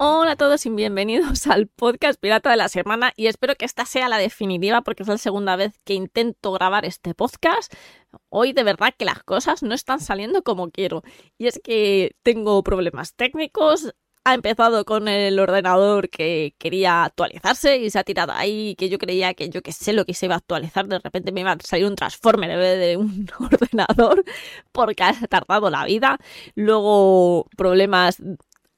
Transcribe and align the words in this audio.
Hola 0.00 0.32
a 0.32 0.36
todos 0.36 0.64
y 0.64 0.70
bienvenidos 0.70 1.46
al 1.48 1.66
podcast 1.66 2.20
Pirata 2.20 2.50
de 2.50 2.56
la 2.56 2.68
Semana 2.68 3.12
y 3.16 3.26
espero 3.26 3.56
que 3.56 3.64
esta 3.64 3.84
sea 3.84 4.08
la 4.08 4.18
definitiva 4.18 4.82
porque 4.82 5.02
es 5.02 5.08
la 5.08 5.18
segunda 5.18 5.56
vez 5.56 5.72
que 5.84 5.94
intento 5.94 6.52
grabar 6.52 6.84
este 6.84 7.14
podcast. 7.14 7.74
Hoy 8.28 8.52
de 8.52 8.62
verdad 8.62 8.94
que 8.96 9.04
las 9.04 9.24
cosas 9.24 9.64
no 9.64 9.74
están 9.74 9.98
saliendo 9.98 10.44
como 10.44 10.70
quiero 10.70 11.02
y 11.36 11.48
es 11.48 11.60
que 11.64 12.14
tengo 12.22 12.62
problemas 12.62 13.16
técnicos, 13.16 13.92
ha 14.24 14.34
empezado 14.34 14.84
con 14.84 15.08
el 15.08 15.38
ordenador 15.40 16.10
que 16.10 16.54
quería 16.58 17.04
actualizarse 17.04 17.78
y 17.78 17.90
se 17.90 17.98
ha 17.98 18.04
tirado 18.04 18.32
ahí 18.32 18.76
que 18.76 18.88
yo 18.90 18.98
creía 18.98 19.34
que 19.34 19.48
yo 19.48 19.62
que 19.62 19.72
sé 19.72 19.92
lo 19.94 20.04
que 20.04 20.14
se 20.14 20.26
iba 20.26 20.34
a 20.34 20.38
actualizar, 20.38 20.86
de 20.86 20.98
repente 20.98 21.32
me 21.32 21.40
iba 21.40 21.52
a 21.52 21.58
salir 21.64 21.86
un 21.86 21.96
transformer 21.96 22.50
en 22.50 22.58
vez 22.58 22.78
de 22.78 22.96
un 22.98 23.26
ordenador 23.40 24.24
porque 24.70 25.02
ha 25.02 25.14
tardado 25.28 25.70
la 25.70 25.84
vida. 25.86 26.18
Luego 26.54 27.48
problemas 27.56 28.22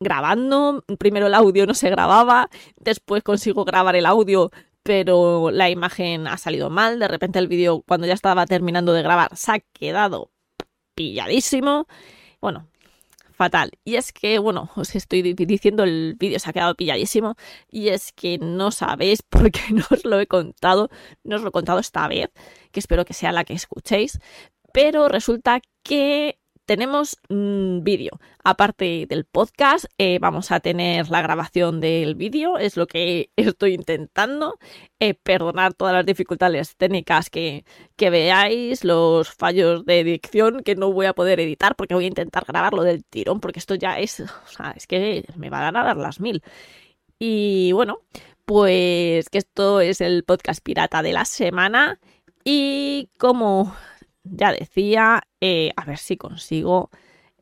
grabando, 0.00 0.84
primero 0.98 1.26
el 1.28 1.34
audio 1.34 1.66
no 1.66 1.74
se 1.74 1.90
grababa, 1.90 2.50
después 2.76 3.22
consigo 3.22 3.64
grabar 3.64 3.96
el 3.96 4.06
audio 4.06 4.50
pero 4.82 5.50
la 5.50 5.68
imagen 5.70 6.26
ha 6.26 6.38
salido 6.38 6.70
mal, 6.70 6.98
de 6.98 7.06
repente 7.08 7.38
el 7.38 7.48
vídeo 7.48 7.82
cuando 7.86 8.06
ya 8.06 8.14
estaba 8.14 8.46
terminando 8.46 8.92
de 8.92 9.02
grabar 9.02 9.36
se 9.36 9.52
ha 9.52 9.60
quedado 9.60 10.30
pilladísimo. 10.94 11.86
Bueno, 12.40 12.68
fatal. 13.40 13.72
Y 13.84 13.96
es 13.96 14.12
que, 14.12 14.38
bueno, 14.38 14.70
os 14.76 14.94
estoy 14.94 15.22
diciendo, 15.22 15.84
el 15.84 16.16
vídeo 16.18 16.38
se 16.38 16.50
ha 16.50 16.52
quedado 16.52 16.74
pilladísimo. 16.74 17.36
Y 17.70 17.88
es 17.88 18.12
que 18.12 18.38
no 18.38 18.70
sabéis 18.70 19.22
por 19.30 19.50
qué 19.52 19.72
no 19.72 19.84
os 19.90 20.04
lo 20.04 20.20
he 20.20 20.26
contado. 20.26 20.90
No 21.24 21.36
os 21.36 21.42
lo 21.42 21.50
he 21.50 21.52
contado 21.52 21.78
esta 21.78 22.08
vez, 22.08 22.30
que 22.72 22.80
espero 22.80 23.04
que 23.04 23.14
sea 23.14 23.32
la 23.32 23.44
que 23.44 23.54
escuchéis. 23.54 24.18
Pero 24.72 25.08
resulta 25.08 25.60
que 25.84 26.39
tenemos 26.70 27.16
un 27.28 27.80
vídeo. 27.82 28.20
Aparte 28.44 29.04
del 29.08 29.24
podcast, 29.24 29.86
eh, 29.98 30.20
vamos 30.20 30.52
a 30.52 30.60
tener 30.60 31.10
la 31.10 31.20
grabación 31.20 31.80
del 31.80 32.14
vídeo, 32.14 32.58
es 32.58 32.76
lo 32.76 32.86
que 32.86 33.30
estoy 33.36 33.74
intentando. 33.74 34.56
Eh, 35.00 35.14
perdonar 35.14 35.74
todas 35.74 35.94
las 35.94 36.06
dificultades 36.06 36.76
técnicas 36.76 37.28
que, 37.28 37.64
que, 37.96 38.08
veáis, 38.10 38.84
los 38.84 39.32
fallos 39.32 39.84
de 39.84 39.98
edición 39.98 40.62
que 40.62 40.76
no 40.76 40.92
voy 40.92 41.06
a 41.06 41.12
poder 41.12 41.40
editar 41.40 41.74
porque 41.74 41.94
voy 41.94 42.04
a 42.04 42.06
intentar 42.06 42.44
grabarlo 42.46 42.84
del 42.84 43.04
tirón, 43.04 43.40
porque 43.40 43.58
esto 43.58 43.74
ya 43.74 43.98
es, 43.98 44.20
o 44.20 44.46
sea, 44.46 44.72
es 44.76 44.86
que 44.86 45.24
me 45.34 45.50
van 45.50 45.74
a 45.76 45.82
dar 45.82 45.96
las 45.96 46.20
mil. 46.20 46.40
Y 47.18 47.72
bueno, 47.72 47.98
pues 48.44 49.28
que 49.28 49.38
esto 49.38 49.80
es 49.80 50.00
el 50.00 50.22
podcast 50.22 50.62
pirata 50.62 51.02
de 51.02 51.14
la 51.14 51.24
semana. 51.24 51.98
Y 52.44 53.08
como 53.18 53.74
ya 54.24 54.52
decía, 54.52 55.22
eh, 55.40 55.72
a 55.76 55.84
ver 55.84 55.98
si 55.98 56.16
consigo 56.16 56.90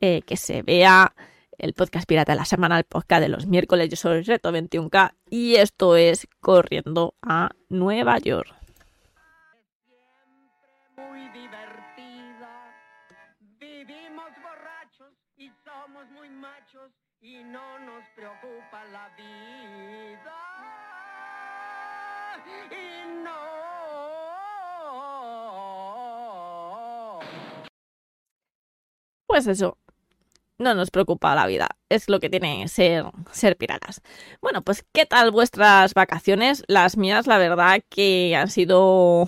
eh, 0.01 0.21
que 0.21 0.37
se 0.37 0.61
vea 0.61 1.13
el 1.57 1.73
podcast 1.73 2.07
pirata 2.07 2.31
de 2.31 2.37
la 2.37 2.45
semana, 2.45 2.77
el 2.77 2.85
podcast 2.85 3.21
de 3.21 3.29
los 3.29 3.45
miércoles. 3.45 3.89
Yo 3.89 3.97
soy 3.97 4.21
Reto 4.21 4.51
21K 4.51 5.13
y 5.29 5.55
esto 5.55 5.95
es 5.95 6.27
Corriendo 6.39 7.15
a 7.21 7.51
Nueva 7.69 8.17
York. 8.19 8.53
muy 10.95 11.29
divertida. 11.29 12.51
Vivimos 13.59 14.31
borrachos 14.43 15.13
y 15.37 15.49
somos 15.63 16.09
muy 16.11 16.29
machos 16.29 16.91
y 17.21 17.43
no 17.43 17.79
nos 17.79 18.03
preocupa 18.15 18.83
la 18.91 19.09
vida. 19.17 20.49
Eso, 29.47 29.77
no 30.59 30.73
nos 30.75 30.91
preocupa 30.91 31.33
la 31.35 31.47
vida. 31.47 31.69
Es 31.89 32.09
lo 32.09 32.19
que 32.19 32.29
tiene 32.29 32.67
ser, 32.67 33.05
ser 33.31 33.57
piratas. 33.57 34.01
Bueno, 34.41 34.61
pues 34.61 34.85
¿qué 34.91 35.05
tal 35.05 35.31
vuestras 35.31 35.93
vacaciones? 35.93 36.63
Las 36.67 36.97
mías, 36.97 37.27
la 37.27 37.37
verdad, 37.37 37.81
que 37.89 38.35
han 38.35 38.49
sido 38.49 39.27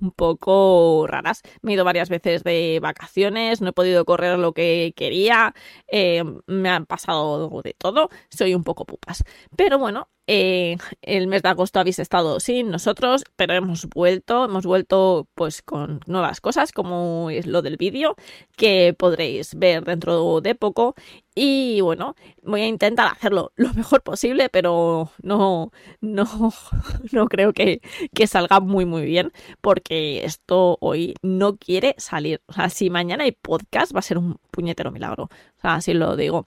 un 0.00 0.10
poco 0.12 1.06
raras. 1.06 1.42
Me 1.62 1.72
he 1.72 1.74
ido 1.74 1.84
varias 1.84 2.08
veces 2.08 2.44
de 2.44 2.78
vacaciones, 2.82 3.60
no 3.60 3.70
he 3.70 3.72
podido 3.72 4.04
correr 4.04 4.38
lo 4.38 4.52
que 4.52 4.92
quería, 4.96 5.54
eh, 5.88 6.22
me 6.46 6.68
han 6.68 6.86
pasado 6.86 7.62
de 7.62 7.74
todo, 7.74 8.10
soy 8.30 8.54
un 8.54 8.64
poco 8.64 8.84
pupas. 8.84 9.24
Pero 9.56 9.78
bueno, 9.78 10.08
eh, 10.32 10.76
el 11.02 11.26
mes 11.26 11.42
de 11.42 11.48
agosto 11.48 11.80
habéis 11.80 11.98
estado 11.98 12.38
sin 12.38 12.70
nosotros, 12.70 13.24
pero 13.34 13.54
hemos 13.54 13.86
vuelto, 13.86 14.44
hemos 14.44 14.64
vuelto 14.64 15.26
pues 15.34 15.60
con 15.60 16.00
nuevas 16.06 16.40
cosas 16.40 16.70
como 16.70 17.30
es 17.30 17.46
lo 17.46 17.62
del 17.62 17.76
vídeo 17.76 18.14
que 18.56 18.94
podréis 18.96 19.56
ver 19.56 19.84
dentro 19.84 20.40
de 20.40 20.54
poco 20.54 20.94
y 21.42 21.80
bueno, 21.80 22.16
voy 22.42 22.60
a 22.60 22.66
intentar 22.66 23.10
hacerlo 23.10 23.52
lo 23.56 23.72
mejor 23.72 24.02
posible, 24.02 24.50
pero 24.50 25.10
no, 25.22 25.72
no, 26.02 26.26
no 27.12 27.28
creo 27.28 27.54
que, 27.54 27.80
que 28.14 28.26
salga 28.26 28.60
muy 28.60 28.84
muy 28.84 29.06
bien 29.06 29.32
porque 29.62 30.22
esto 30.26 30.76
hoy 30.82 31.14
no 31.22 31.56
quiere 31.56 31.94
salir. 31.96 32.42
O 32.44 32.52
sea, 32.52 32.68
si 32.68 32.90
mañana 32.90 33.24
hay 33.24 33.32
podcast 33.32 33.94
va 33.94 34.00
a 34.00 34.02
ser 34.02 34.18
un 34.18 34.36
puñetero 34.50 34.90
milagro. 34.90 35.24
O 35.24 35.60
sea, 35.62 35.76
así 35.76 35.94
lo 35.94 36.14
digo. 36.14 36.46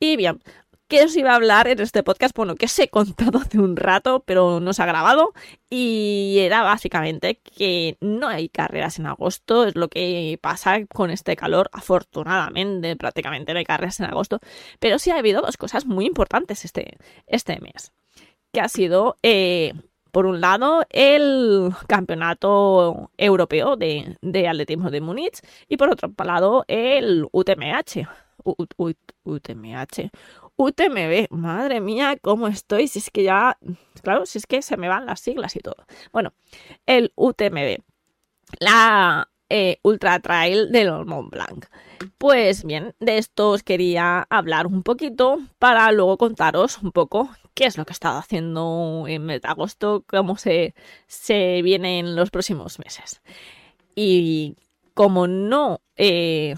Y 0.00 0.16
bien, 0.16 0.42
¿Qué 0.92 1.02
os 1.04 1.16
iba 1.16 1.32
a 1.32 1.36
hablar 1.36 1.68
en 1.68 1.80
este 1.80 2.02
podcast? 2.02 2.36
Bueno, 2.36 2.54
que 2.54 2.66
os 2.66 2.78
he 2.78 2.88
contado 2.88 3.38
hace 3.38 3.58
un 3.58 3.76
rato, 3.76 4.22
pero 4.26 4.60
no 4.60 4.74
se 4.74 4.82
ha 4.82 4.84
grabado. 4.84 5.32
Y 5.70 6.36
era 6.40 6.60
básicamente 6.62 7.36
que 7.36 7.96
no 8.02 8.28
hay 8.28 8.50
carreras 8.50 8.98
en 8.98 9.06
agosto, 9.06 9.64
es 9.64 9.74
lo 9.74 9.88
que 9.88 10.38
pasa 10.42 10.84
con 10.92 11.08
este 11.08 11.34
calor. 11.34 11.70
Afortunadamente, 11.72 12.94
prácticamente 12.96 13.54
no 13.54 13.58
hay 13.58 13.64
carreras 13.64 14.00
en 14.00 14.04
agosto. 14.04 14.40
Pero 14.80 14.98
sí 14.98 15.10
ha 15.10 15.16
habido 15.16 15.40
dos 15.40 15.56
cosas 15.56 15.86
muy 15.86 16.04
importantes 16.04 16.66
este, 16.66 16.98
este 17.26 17.58
mes. 17.60 17.92
Que 18.52 18.60
ha 18.60 18.68
sido, 18.68 19.16
eh, 19.22 19.72
por 20.10 20.26
un 20.26 20.42
lado, 20.42 20.84
el 20.90 21.70
campeonato 21.86 23.10
europeo 23.16 23.76
de, 23.76 24.18
de 24.20 24.46
atletismo 24.46 24.90
de 24.90 25.00
Múnich. 25.00 25.40
Y 25.68 25.78
por 25.78 25.88
otro 25.88 26.12
lado, 26.22 26.66
el 26.68 27.26
UTMH. 27.32 28.06
UTMH. 29.24 30.10
UTMB, 30.56 31.28
madre 31.30 31.80
mía, 31.80 32.16
¿cómo 32.20 32.48
estoy? 32.48 32.88
Si 32.88 32.98
es 32.98 33.10
que 33.10 33.24
ya, 33.24 33.58
claro, 34.02 34.26
si 34.26 34.38
es 34.38 34.46
que 34.46 34.62
se 34.62 34.76
me 34.76 34.88
van 34.88 35.06
las 35.06 35.20
siglas 35.20 35.56
y 35.56 35.60
todo. 35.60 35.86
Bueno, 36.12 36.32
el 36.86 37.12
UTMB, 37.16 37.78
la 38.60 39.28
eh, 39.48 39.78
Ultra 39.82 40.18
Trail 40.20 40.72
del 40.72 41.04
Mont 41.04 41.30
Blanc. 41.30 41.66
Pues 42.18 42.64
bien, 42.64 42.94
de 43.00 43.18
esto 43.18 43.50
os 43.50 43.62
quería 43.62 44.26
hablar 44.30 44.66
un 44.66 44.82
poquito 44.82 45.40
para 45.58 45.92
luego 45.92 46.16
contaros 46.16 46.78
un 46.82 46.90
poco 46.92 47.30
qué 47.54 47.66
es 47.66 47.76
lo 47.76 47.84
que 47.84 47.90
he 47.90 47.92
estado 47.92 48.18
haciendo 48.18 49.04
en 49.06 49.24
mes 49.26 49.42
de 49.42 49.48
agosto, 49.48 50.04
cómo 50.06 50.36
se, 50.36 50.74
se 51.06 51.60
viene 51.62 51.98
en 51.98 52.16
los 52.16 52.30
próximos 52.30 52.78
meses. 52.78 53.20
Y 53.94 54.56
como 54.94 55.26
no 55.26 55.80
eh, 55.96 56.56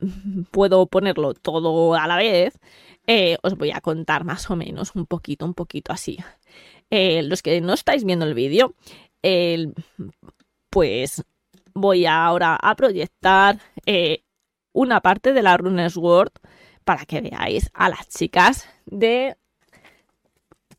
puedo 0.50 0.86
ponerlo 0.86 1.34
todo 1.34 1.94
a 1.94 2.06
la 2.06 2.16
vez, 2.16 2.58
eh, 3.06 3.36
os 3.42 3.56
voy 3.56 3.70
a 3.72 3.80
contar 3.80 4.24
más 4.24 4.50
o 4.50 4.56
menos 4.56 4.94
un 4.94 5.06
poquito, 5.06 5.44
un 5.44 5.54
poquito 5.54 5.92
así. 5.92 6.18
Eh, 6.90 7.22
los 7.22 7.42
que 7.42 7.60
no 7.60 7.72
estáis 7.74 8.04
viendo 8.04 8.24
el 8.26 8.34
vídeo, 8.34 8.74
el- 9.22 9.74
pues 10.70 11.24
voy 11.74 12.06
ahora 12.06 12.56
a 12.60 12.74
proyectar 12.76 13.58
eh, 13.86 14.22
una 14.72 15.00
parte 15.00 15.32
de 15.32 15.42
la 15.42 15.56
Runners 15.56 15.96
World 15.96 16.32
para 16.84 17.04
que 17.04 17.20
veáis 17.20 17.70
a 17.74 17.88
las 17.88 18.08
chicas 18.08 18.68
de 18.86 19.36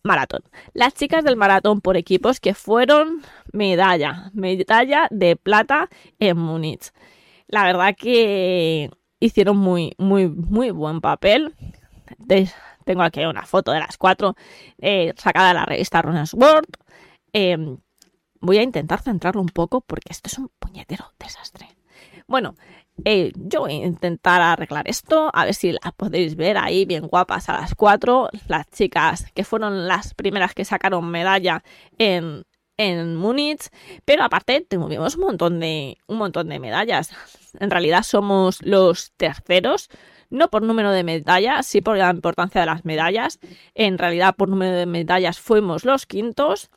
maratón. 0.03 0.43
Las 0.73 0.93
chicas 0.93 1.23
del 1.23 1.37
maratón 1.37 1.81
por 1.81 1.95
equipos 1.97 2.39
que 2.39 2.53
fueron 2.53 3.21
medalla, 3.53 4.31
medalla 4.33 5.07
de 5.11 5.35
plata 5.35 5.89
en 6.19 6.37
Múnich. 6.37 6.91
La 7.47 7.63
verdad 7.63 7.95
que 7.97 8.89
hicieron 9.19 9.57
muy, 9.57 9.93
muy, 9.97 10.27
muy 10.27 10.71
buen 10.71 10.99
papel. 11.01 11.55
Tengo 12.85 13.03
aquí 13.03 13.23
una 13.25 13.45
foto 13.45 13.71
de 13.71 13.79
las 13.79 13.97
cuatro 13.97 14.35
eh, 14.79 15.13
sacada 15.17 15.49
de 15.49 15.53
la 15.53 15.65
revista 15.65 16.01
Runners 16.01 16.33
World. 16.33 16.77
Eh, 17.31 17.57
voy 18.39 18.57
a 18.57 18.63
intentar 18.63 19.01
centrarlo 19.01 19.41
un 19.41 19.49
poco 19.49 19.81
porque 19.81 20.11
esto 20.11 20.27
es 20.27 20.37
un 20.37 20.49
puñetero 20.59 21.13
desastre. 21.17 21.69
Bueno, 22.27 22.55
eh, 23.05 23.31
yo 23.35 23.61
voy 23.61 23.73
a 23.73 23.85
intentar 23.85 24.41
arreglar 24.41 24.87
esto, 24.87 25.29
a 25.33 25.45
ver 25.45 25.53
si 25.53 25.71
las 25.71 25.93
podéis 25.95 26.35
ver 26.35 26.57
ahí 26.57 26.85
bien 26.85 27.07
guapas 27.07 27.49
a 27.49 27.53
las 27.53 27.75
cuatro, 27.75 28.29
las 28.47 28.69
chicas 28.69 29.31
que 29.33 29.43
fueron 29.43 29.87
las 29.87 30.13
primeras 30.13 30.53
que 30.53 30.63
sacaron 30.63 31.09
medalla 31.09 31.63
en, 31.97 32.43
en 32.77 33.15
Múnich, 33.15 33.69
pero 34.05 34.23
aparte 34.23 34.61
tuvimos 34.61 35.15
un 35.15 35.21
montón 35.21 35.59
de 35.59 35.97
un 36.07 36.17
montón 36.17 36.49
de 36.49 36.59
medallas. 36.59 37.09
En 37.59 37.71
realidad 37.71 38.03
somos 38.03 38.61
los 38.61 39.11
terceros, 39.17 39.89
no 40.33 40.49
por 40.49 40.63
número 40.63 40.91
de 40.91 41.03
medallas, 41.03 41.67
sí 41.67 41.81
por 41.81 41.97
la 41.97 42.09
importancia 42.09 42.59
de 42.59 42.67
las 42.67 42.85
medallas. 42.85 43.39
En 43.75 43.97
realidad, 43.97 44.35
por 44.35 44.49
número 44.49 44.75
de 44.75 44.85
medallas 44.87 45.39
fuimos 45.39 45.85
los 45.85 46.05
quintos 46.05 46.71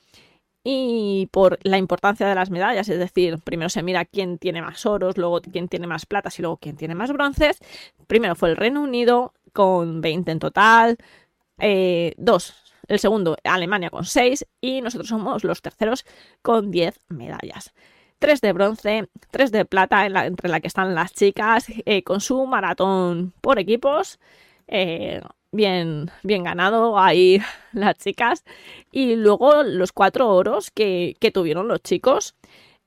y 0.62 1.28
por 1.32 1.58
la 1.62 1.78
importancia 1.78 2.26
de 2.28 2.34
las 2.34 2.50
medallas, 2.50 2.88
es 2.88 2.98
decir, 2.98 3.38
primero 3.42 3.68
se 3.70 3.82
mira 3.82 4.04
quién 4.04 4.36
tiene 4.38 4.60
más 4.60 4.84
oros, 4.84 5.16
luego 5.16 5.40
quién 5.40 5.68
tiene 5.68 5.86
más 5.86 6.06
platas 6.06 6.38
y 6.38 6.42
luego 6.42 6.58
quién 6.58 6.76
tiene 6.76 6.94
más 6.94 7.12
bronces. 7.12 7.58
Primero 8.06 8.34
fue 8.34 8.50
el 8.50 8.56
Reino 8.56 8.82
Unido 8.82 9.32
con 9.52 10.00
20 10.00 10.32
en 10.32 10.38
total, 10.38 10.98
eh, 11.58 12.14
dos, 12.18 12.54
el 12.88 12.98
segundo 12.98 13.36
Alemania 13.44 13.90
con 13.90 14.04
6 14.04 14.46
y 14.60 14.82
nosotros 14.82 15.08
somos 15.08 15.44
los 15.44 15.62
terceros 15.62 16.04
con 16.42 16.70
10 16.70 17.00
medallas. 17.08 17.72
3 18.18 18.40
de 18.40 18.52
bronce, 18.52 19.08
3 19.30 19.52
de 19.52 19.64
plata 19.64 20.06
en 20.06 20.12
la- 20.14 20.26
entre 20.26 20.48
la 20.48 20.60
que 20.60 20.66
están 20.68 20.94
las 20.94 21.12
chicas 21.14 21.66
eh, 21.84 22.02
con 22.02 22.20
su 22.20 22.46
maratón 22.46 23.32
por 23.40 23.58
equipos. 23.58 24.18
eh, 24.68 25.22
bien, 25.52 26.10
bien 26.22 26.42
ganado 26.44 26.98
ahí 26.98 27.40
las 27.72 27.96
chicas. 27.98 28.44
Y 28.90 29.16
luego 29.16 29.62
los 29.62 29.92
cuatro 29.92 30.28
oros 30.30 30.70
que, 30.70 31.16
tuvieron 31.32 31.68
los 31.68 31.82
chicos. 31.82 32.34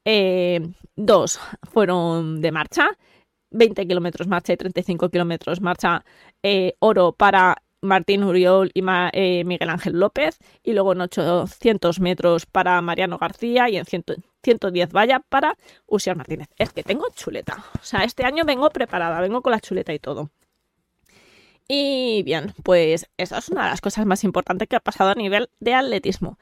eh, 0.05 0.61
dos 0.95 1.39
fueron 1.71 2.41
de 2.41 2.51
marcha, 2.51 2.89
20 3.51 3.87
kilómetros 3.87 4.27
marcha 4.27 4.53
y 4.53 4.57
35 4.57 5.09
kilómetros 5.09 5.61
marcha, 5.61 6.03
oro 6.79 7.13
para 7.13 7.57
Martín 7.81 8.23
Uriol 8.23 8.71
y 8.73 8.81
Miguel 8.81 9.69
Ángel 9.69 9.99
López, 9.99 10.39
y 10.63 10.73
luego 10.73 10.93
en 10.93 11.01
800 11.01 11.99
metros 11.99 12.45
para 12.45 12.81
Mariano 12.81 13.17
García 13.17 13.69
y 13.69 13.77
en 13.77 13.85
100 13.85 14.03
110 14.43 14.91
valla 14.91 15.19
para 15.19 15.57
Usiar 15.85 16.15
Martínez. 16.15 16.47
Es 16.57 16.71
que 16.71 16.83
tengo 16.83 17.07
chuleta. 17.13 17.63
O 17.79 17.83
sea, 17.83 18.03
este 18.03 18.25
año 18.25 18.45
vengo 18.45 18.69
preparada, 18.69 19.19
vengo 19.21 19.41
con 19.41 19.51
la 19.51 19.59
chuleta 19.59 19.93
y 19.93 19.99
todo. 19.99 20.31
Y 21.67 22.23
bien, 22.23 22.53
pues 22.63 23.07
esa 23.17 23.37
es 23.37 23.49
una 23.49 23.65
de 23.65 23.69
las 23.69 23.79
cosas 23.79 24.05
más 24.07 24.23
importantes 24.23 24.67
que 24.67 24.75
ha 24.75 24.79
pasado 24.79 25.11
a 25.11 25.15
nivel 25.15 25.49
de 25.59 25.75
atletismo. 25.75 26.39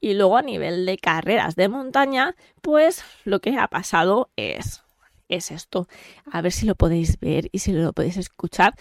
Y 0.00 0.14
luego 0.14 0.38
a 0.38 0.42
nivel 0.42 0.86
de 0.86 0.96
carreras 0.96 1.54
de 1.54 1.68
montaña, 1.68 2.34
pues 2.62 3.04
lo 3.24 3.40
que 3.40 3.58
ha 3.58 3.68
pasado 3.68 4.30
es, 4.36 4.82
es 5.28 5.50
esto. 5.50 5.86
A 6.32 6.40
ver 6.40 6.52
si 6.52 6.64
lo 6.64 6.74
podéis 6.76 7.20
ver 7.20 7.50
y 7.52 7.58
si 7.58 7.72
lo 7.72 7.92
podéis 7.92 8.16
escuchar. 8.16 8.74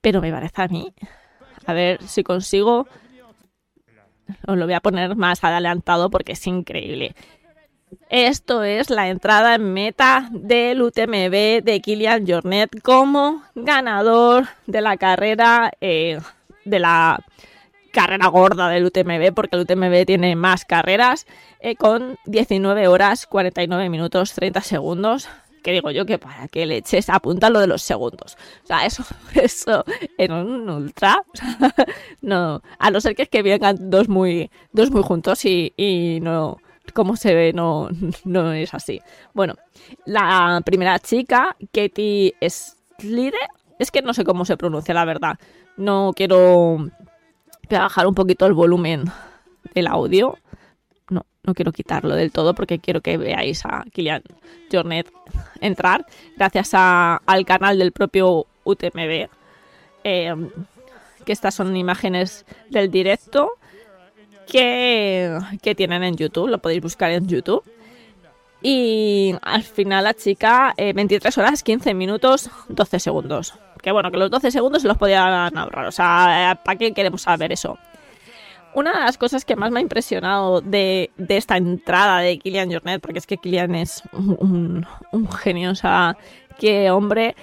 Pero 0.00 0.20
me 0.20 0.30
parece 0.30 0.62
a 0.62 0.68
mí. 0.68 0.94
A 1.66 1.72
ver 1.72 2.00
si 2.06 2.22
consigo. 2.22 2.86
Os 4.46 4.56
lo 4.56 4.64
voy 4.64 4.74
a 4.74 4.80
poner 4.80 5.16
más 5.16 5.42
adelantado 5.42 6.08
porque 6.08 6.32
es 6.32 6.46
increíble. 6.46 7.16
Esto 8.08 8.62
es 8.62 8.90
la 8.90 9.08
entrada 9.08 9.54
en 9.54 9.72
meta 9.72 10.28
del 10.32 10.82
UTMB 10.82 11.62
de 11.62 11.80
Kilian 11.82 12.26
Jornet 12.26 12.80
como 12.82 13.42
ganador 13.54 14.48
de 14.66 14.80
la 14.80 14.96
carrera 14.96 15.72
eh, 15.80 16.18
de 16.64 16.78
la 16.78 17.24
carrera 17.92 18.26
gorda 18.28 18.68
del 18.68 18.86
UTMB 18.86 19.34
porque 19.34 19.56
el 19.56 19.62
UTMB 19.62 20.06
tiene 20.06 20.36
más 20.36 20.64
carreras 20.64 21.26
eh, 21.60 21.76
con 21.76 22.18
19 22.26 22.88
horas 22.88 23.26
49 23.26 23.88
minutos 23.88 24.32
30 24.34 24.60
segundos. 24.62 25.28
Que 25.62 25.70
digo 25.70 25.92
yo 25.92 26.04
que 26.06 26.18
para 26.18 26.48
que 26.48 26.66
le 26.66 26.78
eches 26.78 27.08
apunta 27.08 27.48
lo 27.48 27.60
de 27.60 27.68
los 27.68 27.82
segundos. 27.82 28.36
O 28.64 28.66
sea 28.66 28.84
eso 28.84 29.04
eso 29.34 29.84
en 30.18 30.32
un 30.32 30.68
ultra 30.68 31.22
no. 32.20 32.62
A 32.78 32.90
no 32.90 33.00
ser 33.00 33.14
que 33.14 33.22
es 33.22 33.28
que 33.28 33.42
vengan 33.42 33.90
dos 33.90 34.08
muy 34.08 34.50
dos 34.72 34.90
muy 34.90 35.02
juntos 35.02 35.44
y, 35.44 35.72
y 35.76 36.18
no 36.20 36.58
como 36.94 37.16
se 37.16 37.34
ve, 37.34 37.52
no, 37.52 37.88
no 38.24 38.52
es 38.52 38.74
así. 38.74 39.00
Bueno, 39.32 39.54
la 40.04 40.60
primera 40.64 40.98
chica, 40.98 41.56
Katie 41.72 42.34
Slide, 42.40 43.34
es 43.78 43.90
que 43.90 44.02
no 44.02 44.14
sé 44.14 44.24
cómo 44.24 44.44
se 44.44 44.56
pronuncia, 44.56 44.94
la 44.94 45.04
verdad. 45.04 45.38
No 45.76 46.12
quiero 46.14 46.90
bajar 47.68 48.06
un 48.06 48.14
poquito 48.14 48.46
el 48.46 48.52
volumen 48.52 49.04
del 49.74 49.86
audio. 49.86 50.38
No, 51.08 51.24
no 51.42 51.54
quiero 51.54 51.72
quitarlo 51.72 52.14
del 52.14 52.32
todo 52.32 52.54
porque 52.54 52.78
quiero 52.78 53.00
que 53.00 53.16
veáis 53.16 53.64
a 53.64 53.84
Kilian 53.92 54.22
Jornet 54.70 55.10
entrar 55.60 56.06
gracias 56.36 56.70
al 56.74 57.44
canal 57.46 57.78
del 57.78 57.92
propio 57.92 58.46
UTMB. 58.64 59.28
eh, 60.04 60.34
que 61.24 61.32
estas 61.32 61.54
son 61.54 61.76
imágenes 61.76 62.44
del 62.70 62.90
directo 62.90 63.52
que, 64.46 65.38
que 65.62 65.74
tienen 65.74 66.02
en 66.02 66.16
YouTube, 66.16 66.48
lo 66.48 66.58
podéis 66.58 66.82
buscar 66.82 67.10
en 67.10 67.26
YouTube. 67.26 67.62
Y 68.64 69.34
al 69.42 69.62
final 69.62 70.04
la 70.04 70.14
chica, 70.14 70.72
eh, 70.76 70.92
23 70.92 71.36
horas, 71.38 71.62
15 71.62 71.94
minutos, 71.94 72.48
12 72.68 73.00
segundos. 73.00 73.54
Que 73.82 73.90
bueno, 73.90 74.10
que 74.12 74.18
los 74.18 74.30
12 74.30 74.52
segundos 74.52 74.82
se 74.82 74.88
los 74.88 74.96
podían 74.98 75.56
ahorrar. 75.58 75.86
O 75.86 75.90
sea, 75.92 76.60
¿para 76.64 76.78
qué 76.78 76.92
queremos 76.92 77.22
saber 77.22 77.50
eso? 77.50 77.76
Una 78.74 78.92
de 78.92 79.00
las 79.00 79.18
cosas 79.18 79.44
que 79.44 79.56
más 79.56 79.70
me 79.72 79.80
ha 79.80 79.82
impresionado 79.82 80.60
de, 80.60 81.10
de 81.16 81.36
esta 81.36 81.56
entrada 81.56 82.20
de 82.20 82.38
Kilian 82.38 82.70
Jornet, 82.72 83.02
porque 83.02 83.18
es 83.18 83.26
que 83.26 83.36
Kilian 83.36 83.74
es 83.74 84.02
un, 84.12 84.36
un- 84.40 84.86
un 85.10 85.30
genio, 85.32 85.72
o 85.72 85.74
sea, 85.74 86.16
qué 86.58 86.90
hombre, 86.90 87.34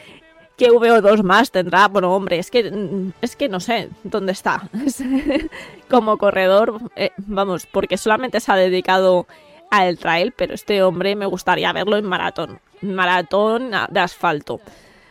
qué 0.59 0.69
VO2 0.69 1.23
más 1.23 1.51
tendrá. 1.51 1.87
Bueno, 1.87 2.13
hombre, 2.13 2.37
es 2.37 2.51
que, 2.51 2.69
mm, 2.69 3.13
es 3.21 3.35
que 3.35 3.47
no 3.47 3.59
sé 3.59 3.89
dónde 4.03 4.33
está. 4.33 4.69
Como 5.89 6.17
corredor, 6.17 6.79
eh, 6.95 7.11
vamos, 7.17 7.65
porque 7.65 7.97
solamente 7.97 8.39
se 8.41 8.51
ha 8.51 8.55
dedicado 8.55 9.25
al 9.71 9.97
trail, 9.97 10.33
pero 10.35 10.53
este 10.53 10.83
hombre 10.83 11.15
me 11.15 11.25
gustaría 11.25 11.71
verlo 11.71 11.95
en 11.97 12.05
maratón. 12.05 12.59
Maratón 12.81 13.71
de 13.89 13.99
asfalto. 13.99 14.59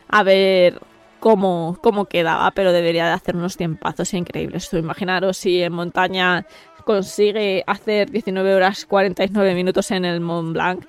A 0.07 0.23
ver 0.23 0.79
cómo, 1.19 1.77
cómo 1.81 2.05
quedaba, 2.05 2.51
pero 2.51 2.71
debería 2.71 3.07
de 3.07 3.13
hacer 3.13 3.35
unos 3.35 3.57
tiempazos 3.57 4.13
increíbles. 4.13 4.71
Imaginaros 4.73 5.37
si 5.37 5.63
en 5.63 5.73
montaña 5.73 6.45
consigue 6.85 7.63
hacer 7.65 8.11
19 8.11 8.55
horas 8.55 8.85
49 8.85 9.55
minutos 9.55 9.89
en 9.91 10.05
el 10.05 10.19
Mont 10.21 10.53
Blanc, 10.53 10.85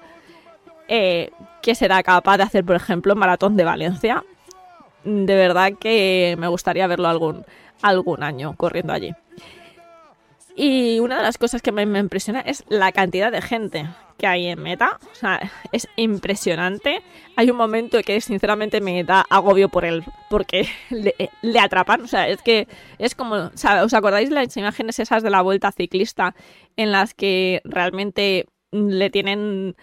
eh, 0.88 1.30
¿qué 1.62 1.74
será 1.74 2.02
capaz 2.02 2.38
de 2.38 2.42
hacer, 2.42 2.64
por 2.64 2.76
ejemplo, 2.76 3.14
Maratón 3.14 3.56
de 3.56 3.64
Valencia? 3.64 4.24
De 5.04 5.34
verdad 5.34 5.72
que 5.78 6.36
me 6.38 6.48
gustaría 6.48 6.86
verlo 6.86 7.08
algún, 7.08 7.44
algún 7.82 8.22
año 8.22 8.54
corriendo 8.56 8.92
allí. 8.92 9.12
Y 10.56 10.98
una 10.98 11.16
de 11.16 11.22
las 11.22 11.38
cosas 11.38 11.62
que 11.62 11.72
me, 11.72 11.82
impresiona 11.98 12.40
es 12.40 12.64
la 12.68 12.92
cantidad 12.92 13.32
de 13.32 13.40
gente 13.40 13.88
que 14.18 14.26
hay 14.26 14.48
en 14.48 14.62
meta. 14.62 14.98
O 15.10 15.14
sea, 15.14 15.40
es 15.72 15.88
impresionante. 15.96 17.02
Hay 17.36 17.50
un 17.50 17.56
momento 17.56 18.02
que 18.02 18.20
sinceramente 18.20 18.80
me 18.82 19.02
da 19.04 19.24
agobio 19.30 19.70
por 19.70 19.86
él, 19.86 20.04
porque 20.28 20.68
le, 20.90 21.14
le 21.40 21.58
atrapan. 21.60 22.02
O 22.02 22.06
sea, 22.06 22.28
es 22.28 22.42
que 22.42 22.68
es 22.98 23.14
como, 23.14 23.36
o 23.36 23.56
sea, 23.56 23.84
¿os 23.84 23.94
acordáis 23.94 24.30
las 24.30 24.54
imágenes 24.56 24.98
esas 24.98 25.22
de 25.22 25.30
la 25.30 25.40
vuelta 25.40 25.72
ciclista 25.72 26.34
en 26.76 26.92
las 26.92 27.14
que 27.14 27.62
realmente 27.64 28.46
le 28.72 29.10
tienen 29.10 29.76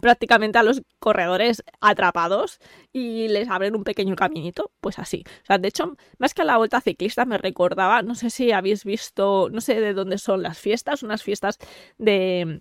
prácticamente 0.00 0.58
a 0.58 0.62
los 0.62 0.82
corredores 0.98 1.62
atrapados 1.80 2.58
y 2.92 3.28
les 3.28 3.48
abren 3.48 3.76
un 3.76 3.84
pequeño 3.84 4.16
caminito, 4.16 4.72
pues 4.80 4.98
así. 4.98 5.24
O 5.42 5.46
sea, 5.46 5.58
de 5.58 5.68
hecho, 5.68 5.96
más 6.18 6.34
que 6.34 6.42
a 6.42 6.44
la 6.44 6.56
vuelta 6.56 6.80
ciclista 6.80 7.24
me 7.24 7.38
recordaba, 7.38 8.02
no 8.02 8.14
sé 8.14 8.30
si 8.30 8.52
habéis 8.52 8.84
visto, 8.84 9.48
no 9.50 9.60
sé 9.60 9.80
de 9.80 9.94
dónde 9.94 10.18
son 10.18 10.42
las 10.42 10.58
fiestas, 10.58 11.02
unas 11.02 11.22
fiestas 11.22 11.58
de, 11.98 12.60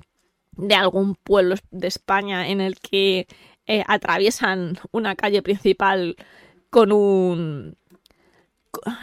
de 0.52 0.76
algún 0.76 1.16
pueblo 1.16 1.56
de 1.72 1.88
España 1.88 2.50
en 2.50 2.62
el 2.62 2.80
que 2.80 3.28
eh, 3.66 3.84
atraviesan 3.88 4.78
una 4.92 5.16
calle 5.16 5.42
principal 5.42 6.16
con 6.70 6.92
un... 6.92 7.78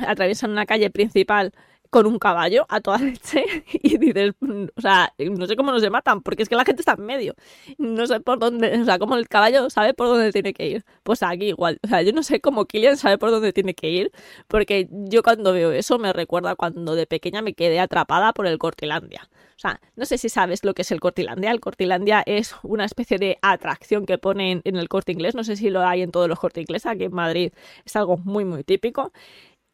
atraviesan 0.07 0.51
una 0.51 0.67
calle 0.67 0.91
principal 0.91 1.53
con 1.90 2.07
un 2.07 2.19
caballo 2.19 2.66
a 2.69 2.81
toda 2.81 2.99
leche 3.02 3.45
y 3.73 3.99
dices, 3.99 4.35
o 4.40 4.81
sea, 4.81 5.12
no 5.19 5.47
sé 5.47 5.57
cómo 5.57 5.73
no 5.73 5.81
se 5.81 5.90
matan, 5.90 6.23
porque 6.23 6.43
es 6.43 6.49
que 6.49 6.57
la 6.57 6.64
gente 6.64 6.83
está 6.83 6.95
en 6.99 7.07
medio. 7.07 7.35
No 7.78 8.07
sé 8.07 8.21
por 8.21 8.38
dónde, 8.38 8.81
o 8.81 8.85
sea, 8.85 8.99
cómo 8.99 9.16
el 9.16 9.28
caballo 9.28 9.71
sabe 9.71 9.95
por 9.95 10.09
dónde 10.09 10.33
tiene 10.33 10.52
que 10.55 10.66
ir. 10.66 10.85
Pues 11.02 11.23
aquí 11.23 11.47
igual, 11.47 11.78
o 11.83 11.88
sea, 11.88 12.02
yo 12.02 12.12
no 12.12 12.23
sé 12.23 12.40
cómo 12.40 12.66
Kilian 12.66 12.97
sabe 12.97 13.19
por 13.19 13.31
dónde 13.31 13.52
tiene 13.52 13.75
que 13.75 13.90
ir, 13.90 14.12
porque 14.49 14.88
yo 14.90 15.23
cuando 15.23 15.52
veo 15.52 15.73
eso 15.73 15.99
me 15.99 16.12
recuerda 16.12 16.57
cuando 16.57 16.95
de 16.95 17.07
pequeña 17.07 17.43
me 17.43 17.55
quedé 17.55 17.81
atrapada 17.81 18.33
por 18.33 18.47
el 18.47 18.59
Cortilandia. 18.59 19.28
O 19.57 19.59
sea, 19.59 19.81
no 19.97 20.05
sé 20.05 20.19
si 20.19 20.28
sabes 20.28 20.64
lo 20.64 20.75
que 20.75 20.83
es 20.83 20.93
el 20.93 21.00
Cortilandia. 21.00 21.50
El 21.50 21.61
Cortilandia 21.61 22.23
es 22.26 22.55
una 22.62 22.85
especie 22.85 23.16
de 23.19 23.38
atracción 23.40 24.05
que 24.05 24.19
ponen 24.19 24.61
en 24.64 24.76
el 24.76 24.88
corte 24.88 25.12
inglés. 25.12 25.35
No 25.35 25.45
sé 25.45 25.57
si 25.57 25.71
lo 25.71 25.81
hay 25.81 26.02
en 26.02 26.11
todos 26.11 26.28
los 26.28 26.38
cortes 26.38 26.61
inglés. 26.62 26.85
Aquí 26.85 27.05
en 27.05 27.14
Madrid 27.14 27.52
es 27.87 27.97
algo 27.97 28.19
muy, 28.19 28.45
muy 28.45 28.64
típico 28.64 29.12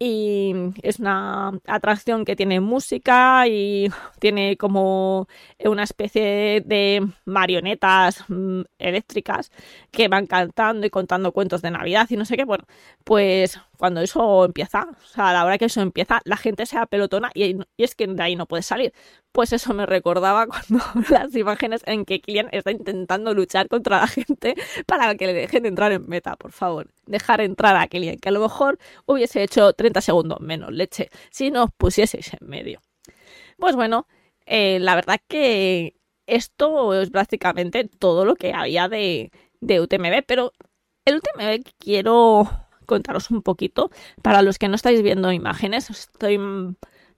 y 0.04 0.52
es 0.82 0.99
una 0.99 1.52
atracción 1.64 2.25
que 2.25 2.35
tiene 2.35 2.59
música 2.59 3.47
y 3.47 3.88
tiene 4.18 4.56
como 4.56 5.28
una 5.64 5.85
especie 5.85 6.61
de 6.66 7.06
marionetas 7.25 8.25
mm, 8.28 8.62
eléctricas 8.80 9.52
que 9.92 10.09
van 10.09 10.26
cantando 10.26 10.88
y 10.88 10.90
contando 10.90 11.30
cuentos 11.30 11.62
de 11.62 11.71
Navidad 11.71 12.09
y 12.11 12.16
no 12.16 12.25
sé 12.25 12.37
qué. 12.37 12.42
Bueno, 12.44 12.64
pues 13.04 13.61
cuando 13.83 14.01
eso 14.01 14.45
empieza, 14.45 14.87
o 14.93 15.07
sea, 15.09 15.31
a 15.31 15.33
la 15.33 15.45
hora 15.45 15.59
que 15.59 15.65
eso 15.65 15.81
empieza, 15.81 16.21
la 16.25 16.37
gente 16.37 16.67
se 16.67 16.79
apelotona 16.79 17.33
y, 17.35 17.57
y 17.77 17.83
es 17.83 17.97
que 17.97 18.07
de 18.07 18.23
ahí 18.23 18.37
no 18.37 18.47
puedes 18.47 18.65
salir. 18.65 18.93
Pues 19.33 19.53
eso 19.53 19.75
me 19.75 19.87
recordaba 19.87 20.47
cuando 20.69 20.85
las 21.11 21.35
imágenes 21.35 21.83
en 21.87 22.05
que 22.05 22.21
Kylian 22.21 22.49
está 22.53 22.71
intentando 22.71 23.35
luchar 23.35 23.67
contra 23.67 23.99
la 24.03 24.07
gente 24.07 24.55
para 24.87 25.17
que 25.17 25.27
le 25.27 25.33
dejen 25.33 25.67
entrar 25.67 25.91
en 25.91 26.07
meta, 26.07 26.37
por 26.37 26.53
favor. 26.53 26.93
Dejar 27.07 27.41
entrar 27.41 27.75
a 27.75 27.89
Kylian, 27.89 28.19
que 28.19 28.29
a 28.29 28.33
lo 28.33 28.39
mejor 28.39 28.79
hubiese 29.05 29.43
hecho 29.43 29.73
30 29.73 30.01
segundos 30.01 30.39
menos 30.39 30.71
leche 30.71 31.11
si 31.33 31.51
nos 31.51 31.69
pusieseis 31.77 32.35
en 32.35 32.49
medio. 32.49 32.83
Pues 33.59 33.75
bueno, 33.75 34.07
eh, 34.47 34.79
la 34.79 34.95
verdad 34.95 35.21
que 35.27 35.97
esto 36.29 36.95
es 37.03 37.11
prácticamente 37.11 37.89
todo 37.89 38.25
lo 38.25 38.37
que 38.37 38.55
había 38.55 38.89
de, 38.89 39.33
de 39.61 39.81
UTMB, 39.81 40.23
pero 40.25 40.53
el 41.05 41.17
UTMB 41.17 41.65
quiero 41.81 42.49
contaros 42.93 43.31
un 43.31 43.43
poquito. 43.43 43.91
Para 44.21 44.43
los 44.43 44.59
que 44.59 44.69
no 44.69 44.77
estáis 44.77 45.03
viendo 45.03 45.33
imágenes, 45.33 45.91
os 45.91 46.01
estoy 46.01 46.39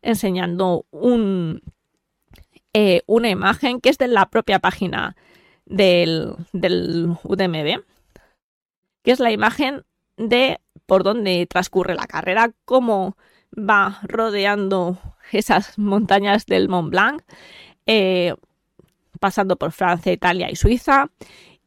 enseñando 0.02 0.86
un, 0.90 1.62
eh, 2.72 3.02
una 3.06 3.28
imagen 3.30 3.80
que 3.80 3.88
es 3.88 3.98
de 3.98 4.08
la 4.08 4.30
propia 4.30 4.58
página 4.60 5.16
del, 5.66 6.36
del 6.52 7.16
UTMB, 7.22 7.82
que 9.02 9.10
es 9.10 9.20
la 9.20 9.32
imagen 9.32 9.84
de 10.16 10.60
por 10.86 11.02
dónde 11.02 11.46
transcurre 11.46 11.94
la 11.94 12.06
carrera, 12.06 12.52
cómo 12.64 13.16
va 13.56 14.00
rodeando 14.02 14.98
esas 15.32 15.78
montañas 15.78 16.46
del 16.46 16.68
Mont 16.68 16.90
Blanc, 16.90 17.22
eh, 17.86 18.34
pasando 19.20 19.56
por 19.56 19.72
Francia, 19.72 20.12
Italia 20.12 20.50
y 20.50 20.56
Suiza. 20.56 21.10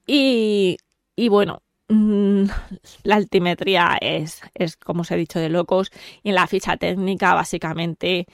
Y, 0.05 0.77
y 1.15 1.29
bueno, 1.29 1.61
la 1.89 3.15
altimetría 3.15 3.97
es, 4.01 4.41
es, 4.53 4.75
como 4.75 5.01
os 5.01 5.11
he 5.11 5.17
dicho, 5.17 5.39
de 5.39 5.49
locos. 5.49 5.91
Y 6.23 6.29
en 6.29 6.35
la 6.35 6.47
ficha 6.47 6.77
técnica, 6.77 7.33
básicamente, 7.33 8.27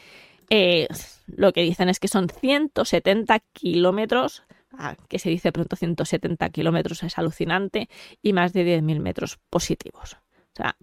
eh, 0.49 0.87
lo 1.27 1.53
que 1.53 1.61
dicen 1.61 1.89
es 1.89 1.99
que 1.99 2.07
son 2.07 2.29
170 2.29 3.39
kilómetros. 3.53 4.43
Ah, 4.75 4.95
que 5.07 5.19
se 5.19 5.29
dice 5.29 5.51
pronto 5.51 5.75
170 5.75 6.49
kilómetros 6.49 7.03
es 7.03 7.19
alucinante 7.19 7.89
y 8.23 8.33
más 8.33 8.53
de 8.53 8.81
10.000 8.81 8.99
metros 8.99 9.37
positivos. 9.51 10.13
O 10.13 10.55
sea, 10.55 10.75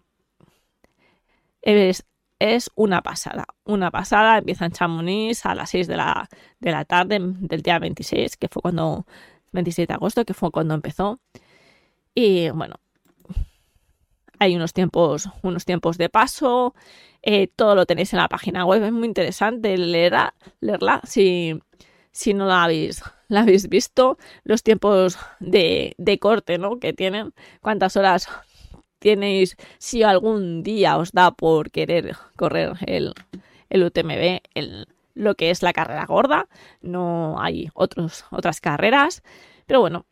es, 1.62 2.04
es 2.38 2.70
una 2.76 3.02
pasada, 3.02 3.46
una 3.64 3.90
pasada. 3.90 4.38
Empieza 4.38 4.66
en 4.66 4.72
Chamonix 4.72 5.44
a 5.44 5.56
las 5.56 5.70
6 5.70 5.88
de 5.88 5.96
la, 5.96 6.28
de 6.60 6.70
la 6.70 6.84
tarde 6.84 7.18
del 7.20 7.62
día 7.62 7.80
26, 7.80 8.36
que 8.36 8.48
fue 8.48 8.62
cuando, 8.62 9.06
26 9.52 9.88
de 9.88 9.94
agosto, 9.94 10.24
que 10.24 10.34
fue 10.34 10.52
cuando 10.52 10.74
empezó. 10.74 11.20
Y 12.14 12.50
bueno, 12.50 12.76
hay 14.38 14.56
unos 14.56 14.72
tiempos, 14.72 15.28
unos 15.42 15.64
tiempos 15.64 15.98
de 15.98 16.08
paso, 16.08 16.74
eh, 17.22 17.48
todo 17.54 17.74
lo 17.74 17.86
tenéis 17.86 18.12
en 18.12 18.18
la 18.18 18.28
página 18.28 18.64
web, 18.64 18.82
es 18.82 18.92
muy 18.92 19.06
interesante 19.06 19.76
leerla, 19.76 20.34
leerla 20.60 21.00
si, 21.04 21.60
si 22.10 22.32
no 22.34 22.46
la 22.46 22.64
habéis, 22.64 23.02
la 23.28 23.40
habéis 23.42 23.68
visto, 23.68 24.18
los 24.42 24.62
tiempos 24.62 25.18
de, 25.40 25.94
de 25.98 26.18
corte 26.18 26.58
¿no? 26.58 26.78
que 26.78 26.92
tienen, 26.94 27.34
cuántas 27.60 27.96
horas 27.96 28.28
tenéis, 28.98 29.56
si 29.78 30.02
algún 30.02 30.62
día 30.62 30.96
os 30.96 31.12
da 31.12 31.32
por 31.32 31.70
querer 31.70 32.16
correr 32.36 32.72
el, 32.86 33.12
el 33.68 33.84
UTMB, 33.84 34.40
el, 34.54 34.88
lo 35.14 35.34
que 35.34 35.50
es 35.50 35.62
la 35.62 35.72
carrera 35.74 36.06
gorda, 36.06 36.48
no 36.80 37.40
hay 37.40 37.68
otros, 37.74 38.24
otras 38.30 38.60
carreras, 38.60 39.22
pero 39.66 39.80
bueno, 39.80 40.06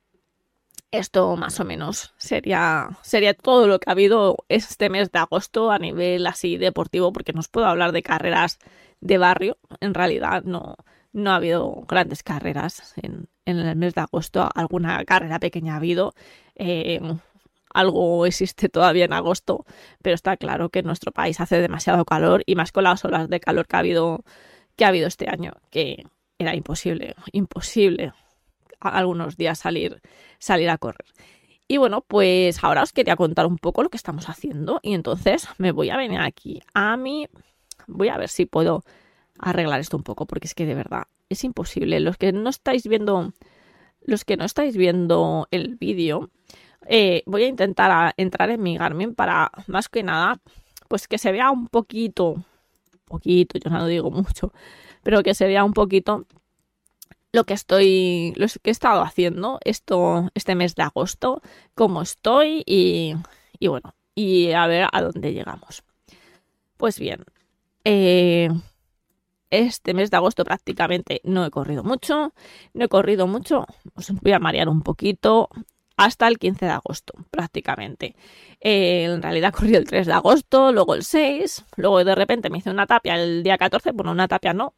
esto 0.91 1.37
más 1.37 1.61
o 1.61 1.65
menos 1.65 2.15
sería, 2.17 2.89
sería 3.03 3.35
todo 3.35 3.67
lo 3.67 3.79
que 3.79 3.91
ha 3.91 3.93
habido 3.93 4.37
este 4.49 4.89
mes 4.89 5.13
de 5.13 5.19
agosto 5.19 5.71
a 5.71 5.79
nivel 5.79 6.27
así 6.27 6.57
deportivo, 6.57 7.13
porque 7.13 7.33
no 7.33 7.41
os 7.41 7.49
puedo 7.49 7.67
hablar 7.67 7.93
de 7.93 8.03
carreras 8.03 8.59
de 9.01 9.19
barrio, 9.19 9.59
en 9.81 9.95
realidad 9.95 10.43
no, 10.45 10.77
no 11.13 11.31
ha 11.31 11.37
habido 11.37 11.85
grandes 11.87 12.23
carreras 12.23 12.95
en, 12.97 13.29
en 13.45 13.59
el 13.59 13.77
mes 13.77 13.95
de 13.95 14.01
agosto, 14.01 14.49
alguna 14.55 15.05
carrera 15.05 15.39
pequeña 15.39 15.75
ha 15.75 15.77
habido, 15.77 16.15
eh, 16.57 17.01
algo 17.75 18.25
existe 18.27 18.69
todavía 18.69 19.05
en 19.05 19.13
agosto, 19.13 19.67
pero 20.03 20.15
está 20.15 20.37
claro 20.37 20.71
que 20.71 20.81
en 20.81 20.87
nuestro 20.87 21.13
país 21.13 21.39
hace 21.41 21.61
demasiado 21.61 22.05
calor 22.05 22.43
y 22.47 22.55
más 22.55 22.73
con 22.73 22.85
las 22.85 23.05
olas 23.05 23.29
de 23.29 23.41
calor 23.41 23.67
que 23.67 23.77
ha 23.77 23.81
habido, 23.81 24.25
que 24.75 24.85
ha 24.85 24.89
habido 24.89 25.07
este 25.07 25.29
año, 25.29 25.53
que 25.71 26.07
era 26.39 26.55
imposible, 26.55 27.15
imposible 27.33 28.13
algunos 28.81 29.37
días 29.37 29.59
salir, 29.59 30.01
salir 30.39 30.71
a 30.71 30.79
correr. 30.79 31.07
Y 31.67 31.77
bueno, 31.77 32.01
pues 32.01 32.63
ahora 32.65 32.83
os 32.83 32.93
quería 32.93 33.17
contar 33.17 33.47
un 33.47 33.59
poco 33.59 33.83
lo 33.83 33.91
que 33.91 33.99
estamos 33.99 34.29
haciendo 34.29 34.81
y 34.83 34.95
entonces 34.95 35.49
me 35.59 35.73
voy 35.73 35.91
a 35.91 35.97
venir 35.97 36.21
aquí 36.21 36.63
a 36.73 36.97
mí, 36.97 37.29
voy 37.87 38.09
a 38.09 38.17
ver 38.17 38.31
si 38.31 38.47
puedo 38.47 38.85
arreglar 39.39 39.79
esto 39.79 39.97
un 39.97 40.03
poco 40.03 40.27
porque 40.27 40.47
es 40.47 40.55
que 40.55 40.65
de 40.65 40.75
verdad 40.75 41.05
es 41.29 41.45
imposible. 41.45 42.01
Los 42.01 42.17
que 42.17 42.33
no 42.33 42.49
estáis 42.49 42.87
viendo, 42.87 43.33
los 44.01 44.25
que 44.25 44.37
no 44.37 44.45
estáis 44.45 44.77
viendo 44.77 45.47
el 45.51 45.77
vídeo, 45.77 46.31
eh, 46.87 47.23
voy 47.27 47.45
a 47.45 47.49
intentar 47.49 48.15
entrar 48.17 48.51
en 48.51 48.63
mi 48.63 48.79
Garmin 48.79 49.15
para 49.15 49.53
más 49.67 49.91
que 49.91 50.03
nada, 50.03 50.41
pues 50.89 51.07
que 51.07 51.19
se 51.19 51.33
vea 51.33 51.51
un 51.51 51.69
poquito, 51.69 52.45
poquito, 53.05 53.59
yo 53.59 53.71
no 53.71 53.87
digo 53.87 54.11
mucho, 54.11 54.53
pero 55.03 55.23
que 55.23 55.35
se 55.35 55.47
vea 55.47 55.65
un 55.65 55.75
poquito 55.75 56.27
lo 57.33 57.45
que 57.45 57.55
estoy, 57.55 58.33
lo 58.37 58.47
que 58.47 58.71
he 58.71 58.71
estado 58.71 59.03
haciendo 59.03 59.59
esto, 59.65 60.31
este 60.35 60.55
mes 60.55 60.75
de 60.75 60.83
agosto, 60.83 61.43
cómo 61.75 62.03
estoy 62.03 62.63
y, 62.67 63.15
bueno, 63.61 63.95
y 64.15 64.53
a 64.53 64.67
ver 64.67 64.87
a 64.91 65.03
dónde 65.03 65.33
llegamos. 65.33 65.83
Pues 66.77 66.99
bien, 66.99 67.25
eh, 67.85 68.49
este 69.51 69.95
mes 69.95 70.11
de 70.11 70.17
agosto 70.17 70.45
prácticamente 70.45 71.21
no 71.25 71.45
he 71.45 71.51
corrido 71.51 71.83
mucho, 71.83 72.33
no 72.75 72.85
he 72.85 72.89
corrido 72.89 73.27
mucho, 73.27 73.67
os 73.95 74.11
voy 74.13 74.33
a 74.33 74.39
marear 74.39 74.69
un 74.69 74.83
poquito, 74.83 75.49
hasta 75.99 76.29
el 76.29 76.39
15 76.39 76.65
de 76.65 76.71
agosto, 76.71 77.13
prácticamente. 77.31 78.15
Eh, 78.61 79.05
en 79.05 79.21
realidad 79.21 79.53
corrí 79.53 79.75
el 79.75 79.85
3 79.85 80.07
de 80.07 80.13
agosto, 80.13 80.73
luego 80.73 80.95
el 80.95 81.03
6, 81.03 81.65
luego 81.77 82.05
de 82.05 82.15
repente 82.15 82.51
me 82.51 82.59
hice 82.59 82.71
una 82.71 82.87
tapia 82.87 83.17
el 83.17 83.43
día 83.43 83.59
14, 83.59 83.91
bueno, 83.93 84.13
una 84.13 84.29
tapia 84.29 84.55
no, 84.55 84.75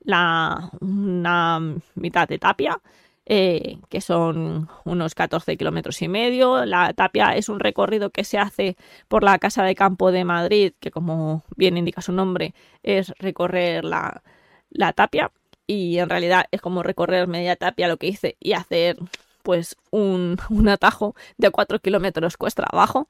la, 0.00 0.70
una 0.80 1.60
mitad 1.94 2.28
de 2.28 2.38
tapia, 2.38 2.80
eh, 3.26 3.78
que 3.90 4.00
son 4.00 4.68
unos 4.84 5.14
14 5.14 5.56
kilómetros 5.56 6.00
y 6.02 6.08
medio. 6.08 6.64
La 6.64 6.92
tapia 6.94 7.36
es 7.36 7.48
un 7.48 7.60
recorrido 7.60 8.10
que 8.10 8.24
se 8.24 8.38
hace 8.38 8.76
por 9.08 9.22
la 9.22 9.38
Casa 9.38 9.62
de 9.64 9.74
Campo 9.74 10.10
de 10.12 10.24
Madrid, 10.24 10.72
que 10.80 10.90
como 10.90 11.44
bien 11.56 11.76
indica 11.76 12.00
su 12.00 12.12
nombre, 12.12 12.54
es 12.82 13.12
recorrer 13.18 13.84
la, 13.84 14.22
la 14.70 14.92
tapia. 14.94 15.30
Y 15.66 15.98
en 15.98 16.08
realidad 16.08 16.46
es 16.50 16.62
como 16.62 16.82
recorrer 16.82 17.28
media 17.28 17.56
tapia 17.56 17.88
lo 17.88 17.98
que 17.98 18.06
hice 18.06 18.36
y 18.40 18.54
hacer 18.54 18.96
pues 19.42 19.76
un, 19.90 20.38
un 20.50 20.68
atajo 20.68 21.14
de 21.36 21.50
4 21.50 21.80
kilómetros 21.80 22.36
cuesta 22.38 22.64
abajo. 22.70 23.08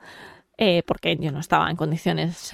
Eh, 0.61 0.83
porque 0.85 1.17
yo 1.17 1.31
no 1.31 1.39
estaba 1.39 1.71
en 1.71 1.77
condiciones. 1.77 2.53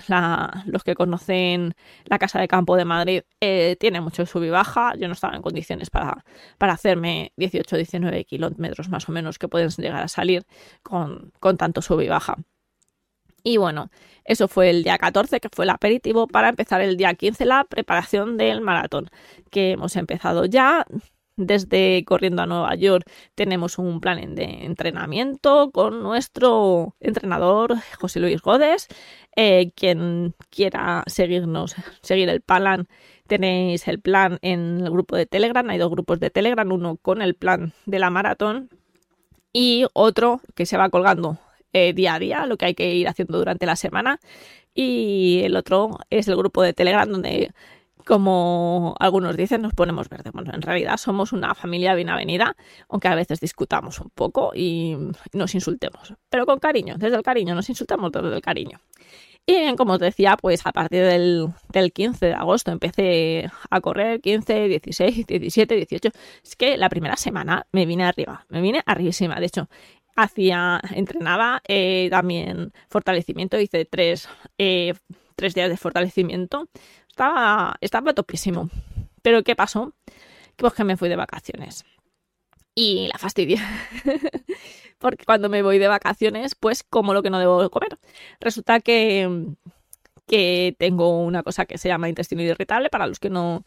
Los 0.66 0.84
que 0.84 0.94
conocen 0.94 1.74
la 2.04 2.18
Casa 2.18 2.38
de 2.38 2.48
Campo 2.48 2.76
de 2.76 2.84
Madrid 2.84 3.22
eh, 3.40 3.76
tiene 3.80 4.02
mucho 4.02 4.26
sub 4.26 4.42
y 4.44 4.50
baja. 4.50 4.92
Yo 4.98 5.08
no 5.08 5.14
estaba 5.14 5.34
en 5.34 5.40
condiciones 5.42 5.88
para, 5.88 6.22
para 6.58 6.74
hacerme 6.74 7.32
18-19 7.38 8.26
kilómetros 8.26 8.90
más 8.90 9.08
o 9.08 9.12
menos 9.12 9.38
que 9.38 9.48
pueden 9.48 9.70
llegar 9.70 10.02
a 10.02 10.08
salir 10.08 10.44
con, 10.82 11.32
con 11.40 11.56
tanto 11.56 11.80
sub 11.80 12.00
y 12.02 12.08
baja. 12.08 12.36
Y 13.42 13.56
bueno, 13.58 13.90
eso 14.24 14.48
fue 14.48 14.70
el 14.70 14.84
día 14.84 14.98
14, 14.98 15.40
que 15.40 15.48
fue 15.50 15.64
el 15.64 15.70
aperitivo, 15.70 16.26
para 16.26 16.48
empezar 16.50 16.80
el 16.80 16.96
día 16.96 17.14
15 17.14 17.44
la 17.44 17.64
preparación 17.64 18.36
del 18.38 18.60
maratón, 18.62 19.10
que 19.50 19.72
hemos 19.72 19.96
empezado 19.96 20.46
ya 20.46 20.86
desde 21.36 22.04
Corriendo 22.04 22.42
a 22.42 22.46
Nueva 22.46 22.74
York 22.74 23.10
tenemos 23.34 23.78
un 23.78 24.00
plan 24.00 24.34
de 24.34 24.64
entrenamiento 24.64 25.70
con 25.70 26.02
nuestro 26.02 26.94
entrenador 27.00 27.76
José 27.98 28.20
Luis 28.20 28.40
Godes. 28.40 28.88
Eh, 29.36 29.72
quien 29.74 30.34
quiera 30.50 31.02
seguirnos, 31.06 31.74
seguir 32.02 32.28
el 32.28 32.40
plan, 32.40 32.86
tenéis 33.26 33.88
el 33.88 34.00
plan 34.00 34.38
en 34.42 34.80
el 34.80 34.90
grupo 34.90 35.16
de 35.16 35.26
Telegram. 35.26 35.68
Hay 35.70 35.78
dos 35.78 35.90
grupos 35.90 36.20
de 36.20 36.30
Telegram, 36.30 36.70
uno 36.70 36.96
con 36.96 37.22
el 37.22 37.34
plan 37.34 37.72
de 37.86 37.98
la 37.98 38.10
maratón 38.10 38.70
y 39.52 39.86
otro 39.92 40.40
que 40.54 40.66
se 40.66 40.76
va 40.76 40.90
colgando 40.90 41.38
eh, 41.72 41.92
día 41.92 42.14
a 42.14 42.18
día, 42.18 42.46
lo 42.46 42.56
que 42.56 42.66
hay 42.66 42.74
que 42.74 42.94
ir 42.94 43.08
haciendo 43.08 43.38
durante 43.38 43.66
la 43.66 43.76
semana. 43.76 44.20
Y 44.74 45.42
el 45.44 45.56
otro 45.56 45.98
es 46.10 46.28
el 46.28 46.36
grupo 46.36 46.62
de 46.62 46.72
Telegram 46.72 47.08
donde 47.08 47.52
como 48.06 48.94
algunos 49.00 49.36
dicen, 49.36 49.62
nos 49.62 49.74
ponemos 49.74 50.08
verde. 50.08 50.30
Bueno, 50.32 50.52
en 50.54 50.62
realidad 50.62 50.96
somos 50.96 51.32
una 51.32 51.54
familia 51.54 51.94
bien 51.94 52.10
avenida, 52.10 52.56
aunque 52.88 53.08
a 53.08 53.14
veces 53.14 53.40
discutamos 53.40 54.00
un 54.00 54.10
poco 54.10 54.52
y 54.54 54.96
nos 55.32 55.54
insultemos. 55.54 56.14
Pero 56.28 56.46
con 56.46 56.58
cariño, 56.58 56.96
desde 56.98 57.16
el 57.16 57.22
cariño, 57.22 57.54
nos 57.54 57.68
insultamos 57.68 58.12
desde 58.12 58.34
el 58.34 58.42
cariño. 58.42 58.80
Y 59.46 59.52
bien, 59.60 59.76
como 59.76 59.94
os 59.94 59.98
decía, 59.98 60.36
pues 60.40 60.66
a 60.66 60.72
partir 60.72 61.02
del, 61.02 61.48
del 61.70 61.92
15 61.92 62.26
de 62.26 62.32
agosto 62.32 62.72
empecé 62.72 63.50
a 63.68 63.80
correr 63.82 64.22
15, 64.22 64.68
16, 64.68 65.26
17, 65.26 65.74
18. 65.74 66.08
Es 66.42 66.56
que 66.56 66.78
la 66.78 66.88
primera 66.88 67.16
semana 67.16 67.66
me 67.70 67.84
vine 67.84 68.04
arriba, 68.04 68.46
me 68.48 68.62
vine 68.62 68.82
arribísima. 68.86 69.38
De 69.38 69.46
hecho, 69.46 69.68
hacía, 70.16 70.80
entrenaba 70.94 71.62
eh, 71.68 72.08
también 72.10 72.72
fortalecimiento, 72.88 73.60
hice 73.60 73.84
tres, 73.84 74.28
eh, 74.56 74.94
tres 75.36 75.54
días 75.54 75.68
de 75.68 75.76
fortalecimiento. 75.76 76.68
Estaba, 77.14 77.76
estaba 77.80 78.12
topísimo. 78.12 78.70
Pero 79.22 79.44
¿qué 79.44 79.54
pasó? 79.54 79.92
Pues 80.56 80.72
que 80.74 80.82
me 80.82 80.96
fui 80.96 81.08
de 81.08 81.14
vacaciones. 81.14 81.84
Y 82.74 83.06
la 83.06 83.18
fastidié. 83.18 83.58
Porque 84.98 85.24
cuando 85.24 85.48
me 85.48 85.62
voy 85.62 85.78
de 85.78 85.86
vacaciones, 85.86 86.56
pues 86.56 86.82
como 86.82 87.14
lo 87.14 87.22
que 87.22 87.30
no 87.30 87.38
debo 87.38 87.70
comer. 87.70 88.00
Resulta 88.40 88.80
que, 88.80 89.54
que 90.26 90.74
tengo 90.76 91.20
una 91.20 91.44
cosa 91.44 91.66
que 91.66 91.78
se 91.78 91.86
llama 91.86 92.08
intestino 92.08 92.42
irritable 92.42 92.90
para 92.90 93.06
los 93.06 93.20
que 93.20 93.30
no, 93.30 93.64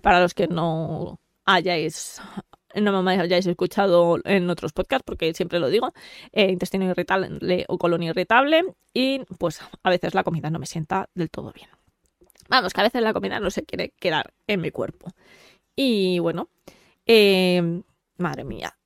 para 0.00 0.18
los 0.22 0.32
que 0.32 0.48
no 0.48 1.20
hayáis 1.44 2.22
no 2.80 3.02
me 3.02 3.20
hayáis 3.20 3.46
escuchado 3.46 4.20
en 4.24 4.48
otros 4.48 4.72
podcasts, 4.72 5.04
porque 5.04 5.34
siempre 5.34 5.58
lo 5.58 5.68
digo, 5.68 5.92
eh, 6.32 6.50
intestino 6.50 6.86
irritable 6.86 7.64
o 7.68 7.78
colon 7.78 8.02
irritable, 8.02 8.64
y 8.94 9.20
pues 9.38 9.60
a 9.82 9.90
veces 9.90 10.14
la 10.14 10.24
comida 10.24 10.50
no 10.50 10.58
me 10.58 10.66
sienta 10.66 11.08
del 11.14 11.30
todo 11.30 11.52
bien. 11.52 11.68
Vamos, 12.48 12.72
que 12.72 12.80
a 12.80 12.84
veces 12.84 13.02
la 13.02 13.12
comida 13.12 13.40
no 13.40 13.50
se 13.50 13.64
quiere 13.64 13.90
quedar 13.98 14.32
en 14.46 14.60
mi 14.60 14.70
cuerpo. 14.70 15.12
Y 15.74 16.18
bueno, 16.18 16.48
eh, 17.06 17.82
madre 18.16 18.44
mía. 18.44 18.76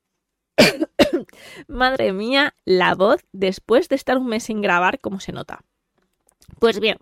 madre 1.68 2.12
mía, 2.12 2.54
la 2.64 2.94
voz 2.94 3.24
después 3.32 3.88
de 3.88 3.96
estar 3.96 4.18
un 4.18 4.26
mes 4.26 4.44
sin 4.44 4.60
grabar, 4.60 5.00
¿cómo 5.00 5.20
se 5.20 5.32
nota? 5.32 5.60
Pues 6.58 6.80
bien, 6.80 6.98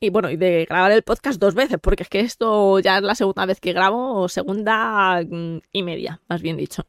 y 0.00 0.10
bueno, 0.10 0.30
y 0.30 0.36
de 0.36 0.64
grabar 0.64 0.92
el 0.92 1.02
podcast 1.02 1.38
dos 1.38 1.54
veces, 1.54 1.78
porque 1.80 2.04
es 2.04 2.08
que 2.08 2.20
esto 2.20 2.78
ya 2.80 2.96
es 2.96 3.02
la 3.02 3.14
segunda 3.14 3.44
vez 3.46 3.60
que 3.60 3.74
grabo, 3.74 4.14
o 4.20 4.28
segunda 4.28 5.22
mm, 5.22 5.58
y 5.72 5.82
media, 5.82 6.20
más 6.28 6.40
bien 6.40 6.56
dicho. 6.56 6.86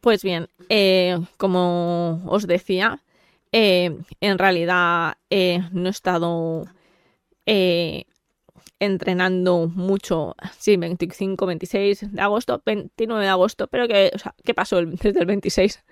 Pues 0.00 0.22
bien, 0.22 0.48
eh, 0.68 1.18
como 1.36 2.22
os 2.26 2.46
decía, 2.46 3.02
eh, 3.52 3.98
en 4.20 4.38
realidad 4.38 5.16
no 5.72 5.88
he 5.88 5.90
estado 5.90 6.66
entrenando 8.80 9.68
mucho, 9.68 10.36
sí, 10.58 10.76
25, 10.76 11.46
26 11.46 12.12
de 12.12 12.20
agosto, 12.20 12.62
29 12.64 13.24
de 13.24 13.30
agosto, 13.30 13.66
pero 13.66 13.88
que, 13.88 14.10
o 14.14 14.18
sea, 14.18 14.34
¿qué 14.44 14.54
pasó 14.54 14.84
desde 14.86 15.20
el 15.20 15.26
26 15.26 15.84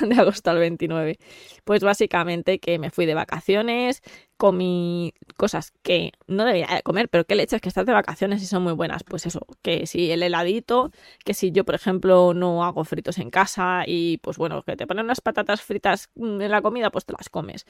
de 0.00 0.14
agosto 0.14 0.50
al 0.50 0.58
29? 0.58 1.18
Pues 1.64 1.82
básicamente 1.82 2.58
que 2.58 2.78
me 2.78 2.90
fui 2.90 3.06
de 3.06 3.14
vacaciones, 3.14 4.02
comí 4.36 5.14
cosas 5.36 5.72
que 5.82 6.12
no 6.26 6.44
debía 6.44 6.82
comer, 6.82 7.08
pero 7.08 7.24
qué 7.24 7.34
leches 7.34 7.60
que 7.60 7.68
estás 7.68 7.86
de 7.86 7.92
vacaciones 7.92 8.42
y 8.42 8.46
son 8.46 8.62
muy 8.62 8.72
buenas. 8.72 9.04
Pues 9.04 9.26
eso, 9.26 9.46
que 9.62 9.86
si 9.86 10.10
el 10.10 10.22
heladito, 10.22 10.90
que 11.24 11.34
si 11.34 11.50
yo, 11.50 11.64
por 11.64 11.74
ejemplo, 11.74 12.34
no 12.34 12.64
hago 12.64 12.84
fritos 12.84 13.18
en 13.18 13.30
casa 13.30 13.84
y 13.86 14.18
pues 14.18 14.36
bueno, 14.36 14.62
que 14.62 14.76
te 14.76 14.86
ponen 14.86 15.06
unas 15.06 15.20
patatas 15.20 15.62
fritas 15.62 16.10
en 16.16 16.50
la 16.50 16.62
comida, 16.62 16.90
pues 16.90 17.06
te 17.06 17.14
las 17.14 17.28
comes. 17.30 17.66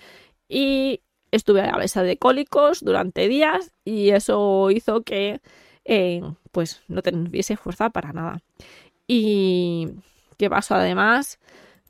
Y 0.48 1.02
estuve 1.34 1.62
a 1.62 1.76
base 1.76 2.02
de 2.02 2.16
cólicos 2.16 2.80
durante 2.84 3.28
días 3.28 3.72
y 3.84 4.10
eso 4.10 4.70
hizo 4.70 5.02
que 5.02 5.40
eh, 5.84 6.22
pues 6.52 6.82
no 6.88 7.02
tuviese 7.02 7.56
fuerza 7.56 7.90
para 7.90 8.12
nada. 8.12 8.42
Y 9.06 9.90
qué 10.38 10.50
pasó 10.50 10.76
además, 10.76 11.38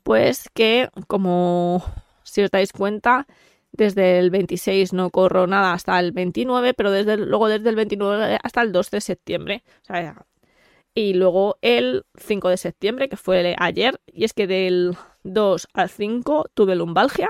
pues 0.03 0.49
que 0.53 0.89
como 1.07 1.83
si 2.23 2.43
os 2.43 2.51
dais 2.51 2.71
cuenta, 2.73 3.27
desde 3.71 4.19
el 4.19 4.29
26 4.31 4.93
no 4.93 5.09
corro 5.09 5.47
nada 5.47 5.73
hasta 5.73 5.99
el 5.99 6.11
29, 6.11 6.73
pero 6.73 6.91
desde 6.91 7.17
luego 7.17 7.47
desde 7.47 7.69
el 7.69 7.75
29 7.75 8.39
hasta 8.41 8.61
el 8.61 8.71
2 8.71 8.91
de 8.91 9.01
septiembre. 9.01 9.63
y 10.93 11.13
luego 11.13 11.57
el 11.61 12.05
5 12.17 12.49
de 12.49 12.57
septiembre, 12.57 13.09
que 13.09 13.17
fue 13.17 13.55
ayer, 13.59 13.99
y 14.07 14.23
es 14.23 14.33
que 14.33 14.47
del 14.47 14.95
2 15.23 15.67
al 15.73 15.89
5 15.89 16.45
tuve 16.53 16.75
lumbalgia 16.75 17.29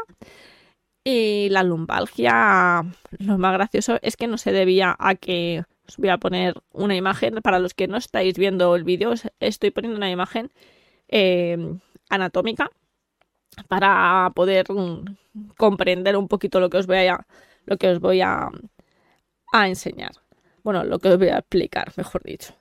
y 1.07 1.49
la 1.49 1.61
lumbalgia, 1.61 2.83
lo 3.19 3.37
más 3.37 3.53
gracioso 3.53 3.99
es 4.01 4.17
que 4.17 4.27
no 4.27 4.39
se 4.39 4.51
debía 4.51 4.95
a 4.97 5.13
que 5.13 5.63
os 5.87 5.97
voy 5.97 6.09
a 6.09 6.17
poner 6.17 6.55
una 6.73 6.95
imagen. 6.95 7.35
Para 7.43 7.59
los 7.59 7.75
que 7.75 7.87
no 7.87 7.97
estáis 7.97 8.39
viendo 8.39 8.75
el 8.75 8.83
vídeo, 8.83 9.13
estoy 9.39 9.69
poniendo 9.69 9.97
una 9.97 10.09
imagen 10.09 10.51
eh, 11.07 11.77
anatómica 12.09 12.71
para 13.67 14.31
poder 14.35 14.65
mm, 14.71 15.05
comprender 15.57 16.17
un 16.17 16.27
poquito 16.27 16.59
lo 16.59 16.71
que 16.71 16.77
os 16.77 16.87
voy 16.87 17.05
a, 17.05 17.27
lo 17.65 17.77
que 17.77 17.89
os 17.89 17.99
voy 17.99 18.21
a, 18.21 18.49
a 19.53 19.67
enseñar. 19.67 20.13
Bueno, 20.63 20.83
lo 20.83 20.97
que 20.97 21.09
os 21.09 21.19
voy 21.19 21.27
a 21.27 21.37
explicar, 21.37 21.93
mejor 21.97 22.23
dicho. 22.23 22.55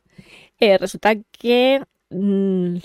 Eh, 0.61 0.77
resulta 0.77 1.15
que 1.33 1.83
mm, 2.11 2.77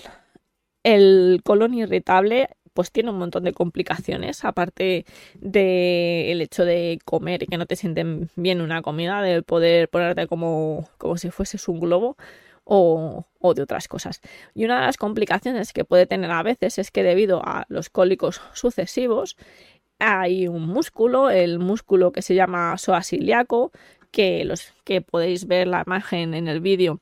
el 0.84 1.42
colon 1.44 1.74
irritable 1.74 2.48
pues 2.74 2.92
tiene 2.92 3.10
un 3.10 3.18
montón 3.18 3.44
de 3.44 3.52
complicaciones, 3.52 4.44
aparte 4.44 5.04
del 5.34 6.40
hecho 6.40 6.64
de 6.64 6.98
comer 7.04 7.42
y 7.42 7.46
que 7.46 7.58
no 7.58 7.66
te 7.66 7.76
sienten 7.76 8.30
bien 8.36 8.60
una 8.60 8.82
comida, 8.82 9.22
de 9.22 9.42
poder 9.42 9.88
ponerte 9.88 10.26
como, 10.26 10.88
como 10.98 11.16
si 11.16 11.30
fueses 11.30 11.68
un 11.68 11.80
globo 11.80 12.16
o, 12.64 13.26
o 13.40 13.54
de 13.54 13.62
otras 13.62 13.88
cosas. 13.88 14.20
Y 14.54 14.64
una 14.64 14.80
de 14.80 14.86
las 14.86 14.96
complicaciones 14.96 15.72
que 15.72 15.84
puede 15.84 16.06
tener 16.06 16.30
a 16.30 16.42
veces 16.42 16.78
es 16.78 16.90
que 16.90 17.02
debido 17.02 17.42
a 17.44 17.64
los 17.68 17.90
cólicos 17.90 18.40
sucesivos, 18.54 19.36
hay 19.98 20.48
un 20.48 20.66
músculo, 20.66 21.30
el 21.30 21.58
músculo 21.58 22.12
que 22.12 22.22
se 22.22 22.34
llama 22.34 22.76
psoas 22.78 23.12
ilíaco, 23.12 23.70
que 24.10 24.44
los 24.44 24.72
que 24.84 25.02
podéis 25.02 25.46
ver 25.46 25.68
la 25.68 25.82
imagen 25.86 26.34
en 26.34 26.48
el 26.48 26.60
vídeo, 26.60 27.00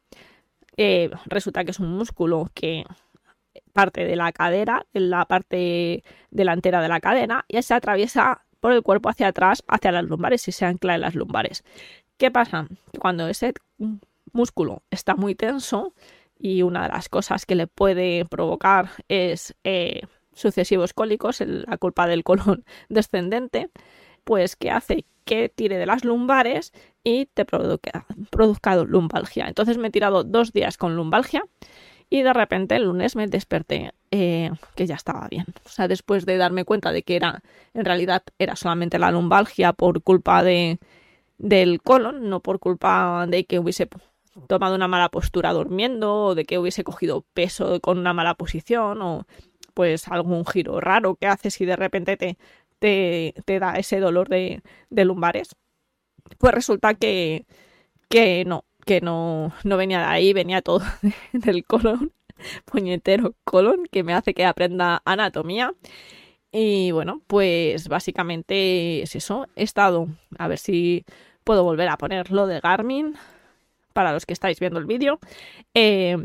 eh, 0.76 1.10
resulta 1.26 1.64
que 1.64 1.70
es 1.72 1.80
un 1.80 1.90
músculo 1.90 2.50
que 2.54 2.84
parte 3.78 4.04
de 4.04 4.16
la 4.16 4.32
cadera, 4.32 4.86
en 4.92 5.08
la 5.08 5.24
parte 5.26 6.02
delantera 6.32 6.82
de 6.82 6.88
la 6.88 6.98
cadera, 6.98 7.44
y 7.46 7.62
se 7.62 7.74
atraviesa 7.74 8.44
por 8.58 8.72
el 8.72 8.82
cuerpo 8.82 9.08
hacia 9.08 9.28
atrás, 9.28 9.62
hacia 9.68 9.92
las 9.92 10.02
lumbares 10.02 10.48
y 10.48 10.50
se 10.50 10.64
ancla 10.64 10.96
en 10.96 11.02
las 11.02 11.14
lumbares. 11.14 11.62
¿Qué 12.16 12.32
pasa? 12.32 12.66
Cuando 12.98 13.28
ese 13.28 13.54
músculo 14.32 14.82
está 14.90 15.14
muy 15.14 15.36
tenso 15.36 15.94
y 16.40 16.62
una 16.62 16.82
de 16.82 16.88
las 16.88 17.08
cosas 17.08 17.46
que 17.46 17.54
le 17.54 17.68
puede 17.68 18.24
provocar 18.24 18.90
es 19.06 19.54
eh, 19.62 20.00
sucesivos 20.32 20.92
cólicos, 20.92 21.40
la 21.40 21.76
culpa 21.76 22.08
del 22.08 22.24
colon 22.24 22.64
descendente, 22.88 23.70
pues 24.24 24.56
que 24.56 24.72
hace 24.72 25.04
que 25.24 25.50
tire 25.50 25.78
de 25.78 25.86
las 25.86 26.04
lumbares 26.04 26.72
y 27.04 27.26
te 27.26 27.44
produzca 27.44 28.74
lumbalgia. 28.74 29.46
Entonces 29.46 29.78
me 29.78 29.86
he 29.86 29.92
tirado 29.92 30.24
dos 30.24 30.52
días 30.52 30.76
con 30.76 30.96
lumbalgia 30.96 31.44
y 32.10 32.22
de 32.22 32.32
repente 32.32 32.76
el 32.76 32.84
lunes 32.84 33.16
me 33.16 33.26
desperté 33.26 33.92
eh, 34.10 34.50
que 34.74 34.86
ya 34.86 34.94
estaba 34.94 35.28
bien. 35.28 35.46
O 35.66 35.68
sea, 35.68 35.88
después 35.88 36.24
de 36.26 36.36
darme 36.36 36.64
cuenta 36.64 36.92
de 36.92 37.02
que 37.02 37.16
era, 37.16 37.42
en 37.74 37.84
realidad 37.84 38.22
era 38.38 38.56
solamente 38.56 38.98
la 38.98 39.10
lumbalgia 39.10 39.72
por 39.72 40.02
culpa 40.02 40.42
de, 40.42 40.78
del 41.36 41.82
colon, 41.82 42.28
no 42.28 42.40
por 42.40 42.58
culpa 42.60 43.26
de 43.28 43.44
que 43.44 43.58
hubiese 43.58 43.88
tomado 44.46 44.74
una 44.74 44.88
mala 44.88 45.08
postura 45.08 45.52
durmiendo 45.52 46.14
o 46.14 46.34
de 46.34 46.44
que 46.44 46.58
hubiese 46.58 46.84
cogido 46.84 47.24
peso 47.34 47.80
con 47.80 47.98
una 47.98 48.14
mala 48.14 48.34
posición 48.34 49.02
o 49.02 49.26
pues 49.74 50.08
algún 50.08 50.46
giro 50.46 50.80
raro 50.80 51.16
que 51.16 51.26
haces 51.26 51.60
y 51.60 51.66
de 51.66 51.76
repente 51.76 52.16
te, 52.16 52.38
te, 52.78 53.34
te 53.44 53.58
da 53.58 53.74
ese 53.74 54.00
dolor 54.00 54.28
de, 54.28 54.62
de 54.90 55.04
lumbares. 55.04 55.54
Pues 56.38 56.54
resulta 56.54 56.94
que, 56.94 57.46
que 58.08 58.44
no, 58.44 58.64
que 58.88 59.02
no, 59.02 59.52
no 59.64 59.76
venía 59.76 59.98
de 59.98 60.06
ahí, 60.06 60.32
venía 60.32 60.62
todo 60.62 60.80
del 61.34 61.66
colon, 61.66 62.12
puñetero 62.64 63.34
colon, 63.44 63.84
que 63.92 64.02
me 64.02 64.14
hace 64.14 64.32
que 64.32 64.46
aprenda 64.46 65.02
anatomía. 65.04 65.74
Y 66.52 66.90
bueno, 66.92 67.22
pues 67.26 67.88
básicamente 67.88 69.02
es 69.02 69.14
eso. 69.14 69.46
He 69.56 69.64
estado, 69.64 70.08
a 70.38 70.48
ver 70.48 70.58
si 70.58 71.04
puedo 71.44 71.64
volver 71.64 71.88
a 71.90 71.98
poner 71.98 72.30
lo 72.30 72.46
de 72.46 72.60
Garmin 72.60 73.14
para 73.92 74.12
los 74.12 74.24
que 74.24 74.32
estáis 74.32 74.58
viendo 74.58 74.78
el 74.78 74.86
vídeo. 74.86 75.20
Eh, 75.74 76.16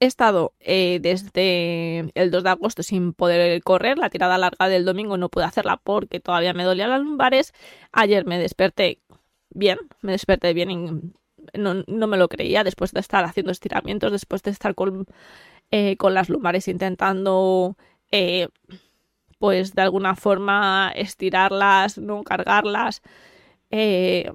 he 0.00 0.06
estado 0.06 0.54
eh, 0.60 0.98
desde 1.00 2.10
el 2.14 2.30
2 2.30 2.44
de 2.44 2.50
agosto 2.50 2.82
sin 2.82 3.14
poder 3.14 3.62
correr. 3.62 3.96
La 3.98 4.10
tirada 4.10 4.36
larga 4.38 4.68
del 4.68 4.84
domingo 4.84 5.16
no 5.16 5.30
pude 5.30 5.44
hacerla 5.44 5.78
porque 5.78 6.20
todavía 6.20 6.52
me 6.52 6.64
dolían 6.64 6.90
las 6.90 7.00
lumbares. 7.00 7.54
Ayer 7.92 8.26
me 8.26 8.38
desperté 8.38 9.00
bien, 9.50 9.78
me 10.02 10.12
desperté 10.12 10.54
bien 10.54 10.70
y 10.70 10.76
no, 11.58 11.84
no, 11.86 12.06
me 12.06 12.16
lo 12.16 12.28
creía 12.28 12.64
después 12.64 12.92
de 12.92 13.00
estar 13.00 13.24
haciendo 13.24 13.52
estiramientos, 13.52 14.12
después 14.12 14.42
de 14.42 14.50
estar 14.50 14.74
con, 14.74 15.06
eh, 15.70 15.96
con 15.96 16.14
las 16.14 16.28
lumbares 16.28 16.68
intentando, 16.68 17.76
eh, 18.10 18.48
pues 19.38 19.74
de 19.74 19.82
alguna 19.82 20.16
forma 20.16 20.92
estirarlas, 20.94 21.98
no 21.98 22.22
cargarlas. 22.24 23.02
Eh, 23.70 24.32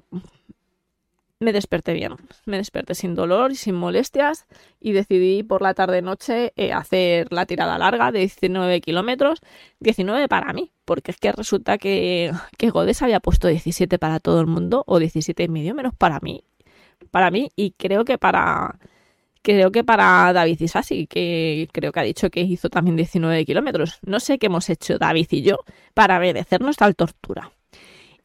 me 1.38 1.52
desperté 1.52 1.92
bien, 1.92 2.14
me 2.46 2.56
desperté 2.56 2.94
sin 2.94 3.14
dolor 3.14 3.52
y 3.52 3.56
sin 3.56 3.74
molestias 3.74 4.46
y 4.80 4.92
decidí 4.92 5.42
por 5.42 5.60
la 5.60 5.74
tarde-noche 5.74 6.52
eh, 6.56 6.72
hacer 6.72 7.30
la 7.30 7.44
tirada 7.44 7.78
larga 7.78 8.10
de 8.10 8.20
19 8.20 8.80
kilómetros, 8.80 9.40
19 9.80 10.28
para 10.28 10.52
mí, 10.52 10.72
porque 10.84 11.10
es 11.10 11.18
que 11.18 11.32
resulta 11.32 11.76
que, 11.78 12.32
Godes 12.72 13.02
había 13.02 13.20
puesto 13.20 13.48
17 13.48 13.98
para 13.98 14.18
todo 14.18 14.40
el 14.40 14.46
mundo 14.46 14.82
o 14.86 14.98
17 14.98 15.42
y 15.42 15.48
medio 15.48 15.74
menos 15.74 15.94
para 15.94 16.20
mí, 16.20 16.42
para 17.10 17.30
mí 17.30 17.50
y 17.54 17.72
creo 17.72 18.04
que 18.04 18.16
para 18.18 18.78
creo 19.42 19.70
que 19.70 19.84
para 19.84 20.32
David 20.32 20.60
Isasi, 20.60 21.06
que 21.06 21.68
creo 21.72 21.92
que 21.92 22.00
ha 22.00 22.02
dicho 22.02 22.30
que 22.30 22.40
hizo 22.40 22.68
también 22.68 22.96
19 22.96 23.44
kilómetros. 23.44 24.00
No 24.04 24.18
sé 24.18 24.38
qué 24.38 24.46
hemos 24.46 24.68
hecho 24.70 24.98
David 24.98 25.28
y 25.30 25.42
yo 25.42 25.58
para 25.94 26.18
merecernos 26.18 26.76
tal 26.76 26.96
tortura. 26.96 27.52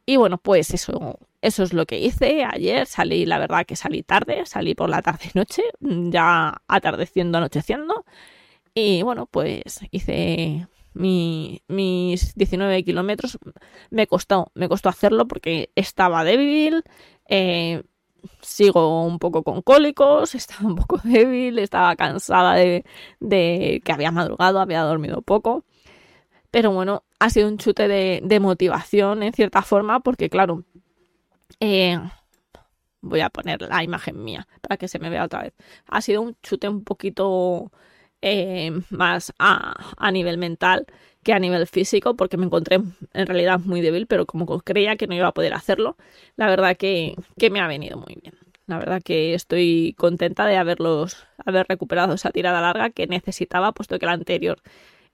Y 0.04 0.16
bueno, 0.16 0.38
pues 0.38 0.74
eso, 0.74 1.20
eso 1.42 1.64
es 1.64 1.72
lo 1.72 1.86
que 1.86 1.98
hice 1.98 2.44
ayer. 2.44 2.86
Salí, 2.86 3.26
la 3.26 3.38
verdad 3.38 3.66
que 3.66 3.76
salí 3.76 4.02
tarde, 4.02 4.46
salí 4.46 4.74
por 4.74 4.88
la 4.88 5.02
tarde-noche, 5.02 5.62
ya 5.80 6.62
atardeciendo, 6.68 7.38
anocheciendo. 7.38 8.04
Y 8.74 9.02
bueno, 9.02 9.26
pues 9.26 9.80
hice 9.90 10.68
mi, 10.94 11.62
mis 11.68 12.34
19 12.36 12.84
kilómetros. 12.84 13.38
Me 13.90 14.06
costó, 14.06 14.52
me 14.54 14.68
costó 14.68 14.88
hacerlo 14.88 15.26
porque 15.26 15.70
estaba 15.74 16.24
débil, 16.24 16.84
eh, 17.28 17.82
sigo 18.40 19.04
un 19.04 19.18
poco 19.18 19.42
con 19.42 19.62
cólicos, 19.62 20.34
estaba 20.36 20.68
un 20.68 20.76
poco 20.76 20.98
débil, 21.04 21.58
estaba 21.58 21.96
cansada 21.96 22.54
de, 22.54 22.84
de, 23.20 23.82
que 23.84 23.92
había 23.92 24.12
madrugado, 24.12 24.60
había 24.60 24.82
dormido 24.82 25.22
poco. 25.22 25.64
Pero 26.50 26.70
bueno, 26.72 27.04
ha 27.18 27.30
sido 27.30 27.48
un 27.48 27.58
chute 27.58 27.88
de, 27.88 28.20
de 28.24 28.40
motivación 28.40 29.22
en 29.22 29.32
cierta 29.32 29.62
forma 29.62 30.00
porque 30.00 30.28
claro, 30.30 30.64
eh, 31.60 31.98
voy 33.00 33.20
a 33.20 33.30
poner 33.30 33.62
la 33.62 33.82
imagen 33.82 34.22
mía 34.22 34.46
para 34.60 34.76
que 34.76 34.88
se 34.88 34.98
me 34.98 35.10
vea 35.10 35.24
otra 35.24 35.42
vez. 35.42 35.52
Ha 35.86 36.00
sido 36.00 36.22
un 36.22 36.36
chute 36.42 36.68
un 36.68 36.84
poquito 36.84 37.70
eh, 38.22 38.70
más 38.90 39.32
a, 39.38 39.94
a, 39.96 40.10
nivel 40.12 40.38
mental 40.38 40.86
que 41.22 41.32
a 41.32 41.38
nivel 41.38 41.66
físico, 41.66 42.16
porque 42.16 42.36
me 42.36 42.46
encontré 42.46 42.76
en 42.76 43.26
realidad 43.26 43.60
muy 43.60 43.80
débil, 43.80 44.06
pero 44.06 44.26
como 44.26 44.46
creía 44.60 44.96
que 44.96 45.06
no 45.06 45.14
iba 45.14 45.28
a 45.28 45.34
poder 45.34 45.54
hacerlo, 45.54 45.96
la 46.36 46.48
verdad 46.48 46.76
que, 46.76 47.16
que 47.38 47.50
me 47.50 47.60
ha 47.60 47.66
venido 47.66 47.98
muy 47.98 48.16
bien. 48.20 48.34
La 48.66 48.78
verdad 48.78 49.02
que 49.02 49.34
estoy 49.34 49.94
contenta 49.98 50.46
de 50.46 50.56
haberlos, 50.56 51.26
haber 51.44 51.66
recuperado 51.68 52.14
esa 52.14 52.30
tirada 52.30 52.60
larga 52.60 52.90
que 52.90 53.06
necesitaba, 53.06 53.72
puesto 53.72 53.98
que 53.98 54.06
la 54.06 54.12
anterior 54.12 54.60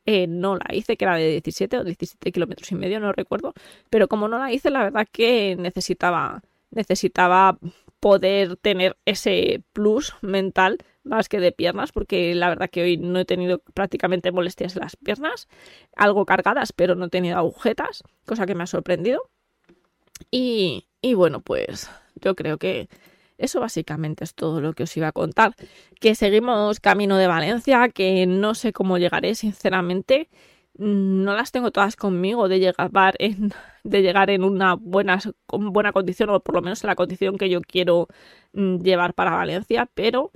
eh, 0.06 0.26
no 0.26 0.56
la 0.56 0.74
hice, 0.74 0.96
que 0.96 1.04
era 1.04 1.16
de 1.16 1.30
17 1.30 1.78
o 1.78 1.84
17 1.84 2.32
kilómetros 2.32 2.70
y 2.72 2.74
medio, 2.74 3.00
no 3.00 3.12
recuerdo, 3.12 3.54
pero 3.90 4.08
como 4.08 4.28
no 4.28 4.38
la 4.38 4.52
hice, 4.52 4.70
la 4.70 4.84
verdad 4.84 5.06
que 5.10 5.56
necesitaba, 5.58 6.42
necesitaba 6.70 7.58
poder 8.00 8.56
tener 8.56 8.96
ese 9.04 9.62
plus 9.72 10.14
mental 10.22 10.78
más 11.02 11.28
que 11.28 11.40
de 11.40 11.52
piernas, 11.52 11.92
porque 11.92 12.34
la 12.34 12.48
verdad 12.48 12.70
que 12.70 12.82
hoy 12.82 12.96
no 12.96 13.18
he 13.18 13.24
tenido 13.24 13.60
prácticamente 13.74 14.32
molestias 14.32 14.76
en 14.76 14.82
las 14.82 14.96
piernas, 14.96 15.48
algo 15.96 16.26
cargadas, 16.26 16.72
pero 16.72 16.94
no 16.94 17.06
he 17.06 17.10
tenido 17.10 17.36
agujetas, 17.38 18.02
cosa 18.26 18.46
que 18.46 18.54
me 18.54 18.64
ha 18.64 18.66
sorprendido. 18.66 19.22
Y, 20.30 20.88
y 21.00 21.14
bueno, 21.14 21.40
pues 21.40 21.90
yo 22.16 22.34
creo 22.34 22.58
que 22.58 22.88
eso 23.38 23.60
básicamente 23.60 24.24
es 24.24 24.34
todo 24.34 24.60
lo 24.60 24.74
que 24.74 24.82
os 24.82 24.96
iba 24.96 25.08
a 25.08 25.12
contar. 25.12 25.54
Que 26.00 26.14
seguimos 26.14 26.80
camino 26.80 27.16
de 27.16 27.28
Valencia, 27.28 27.88
que 27.88 28.26
no 28.26 28.54
sé 28.54 28.72
cómo 28.72 28.98
llegaré, 28.98 29.34
sinceramente. 29.34 30.28
No 30.74 31.34
las 31.34 31.52
tengo 31.52 31.72
todas 31.72 31.96
conmigo 31.96 32.48
de 32.48 32.60
llegar 32.60 33.16
en, 33.18 33.52
de 33.84 34.02
llegar 34.02 34.30
en 34.30 34.44
una 34.44 34.74
buena, 34.74 35.18
buena 35.48 35.92
condición, 35.92 36.30
o 36.30 36.40
por 36.40 36.54
lo 36.56 36.62
menos 36.62 36.82
en 36.84 36.88
la 36.88 36.96
condición 36.96 37.38
que 37.38 37.48
yo 37.50 37.60
quiero 37.62 38.08
mm, 38.52 38.78
llevar 38.78 39.14
para 39.14 39.32
Valencia, 39.32 39.88
pero 39.94 40.32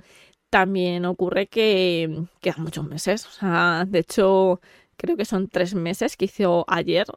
también 0.49 1.05
ocurre 1.05 1.47
que 1.47 2.25
quedan 2.41 2.63
muchos 2.63 2.85
meses. 2.85 3.25
O 3.27 3.31
sea, 3.31 3.85
de 3.87 3.99
hecho, 3.99 4.61
creo 4.97 5.17
que 5.17 5.25
son 5.25 5.49
tres 5.49 5.75
meses 5.75 6.17
que 6.17 6.25
hizo 6.25 6.65
ayer, 6.67 7.07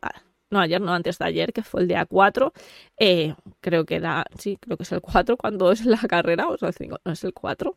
no 0.50 0.60
ayer, 0.60 0.80
no 0.80 0.92
antes 0.92 1.18
de 1.18 1.24
ayer, 1.24 1.52
que 1.52 1.62
fue 1.62 1.82
el 1.82 1.88
día 1.88 2.06
4. 2.06 2.52
Eh, 2.98 3.34
creo 3.60 3.84
que 3.84 3.96
era, 3.96 4.24
sí, 4.38 4.58
creo 4.60 4.76
que 4.76 4.84
es 4.84 4.92
el 4.92 5.00
4 5.00 5.36
cuando 5.36 5.72
es 5.72 5.84
la 5.86 5.98
carrera, 5.98 6.48
o 6.48 6.56
sea, 6.58 6.68
el 6.68 6.74
5, 6.74 6.98
no 7.04 7.12
es 7.12 7.24
el 7.24 7.34
4. 7.34 7.74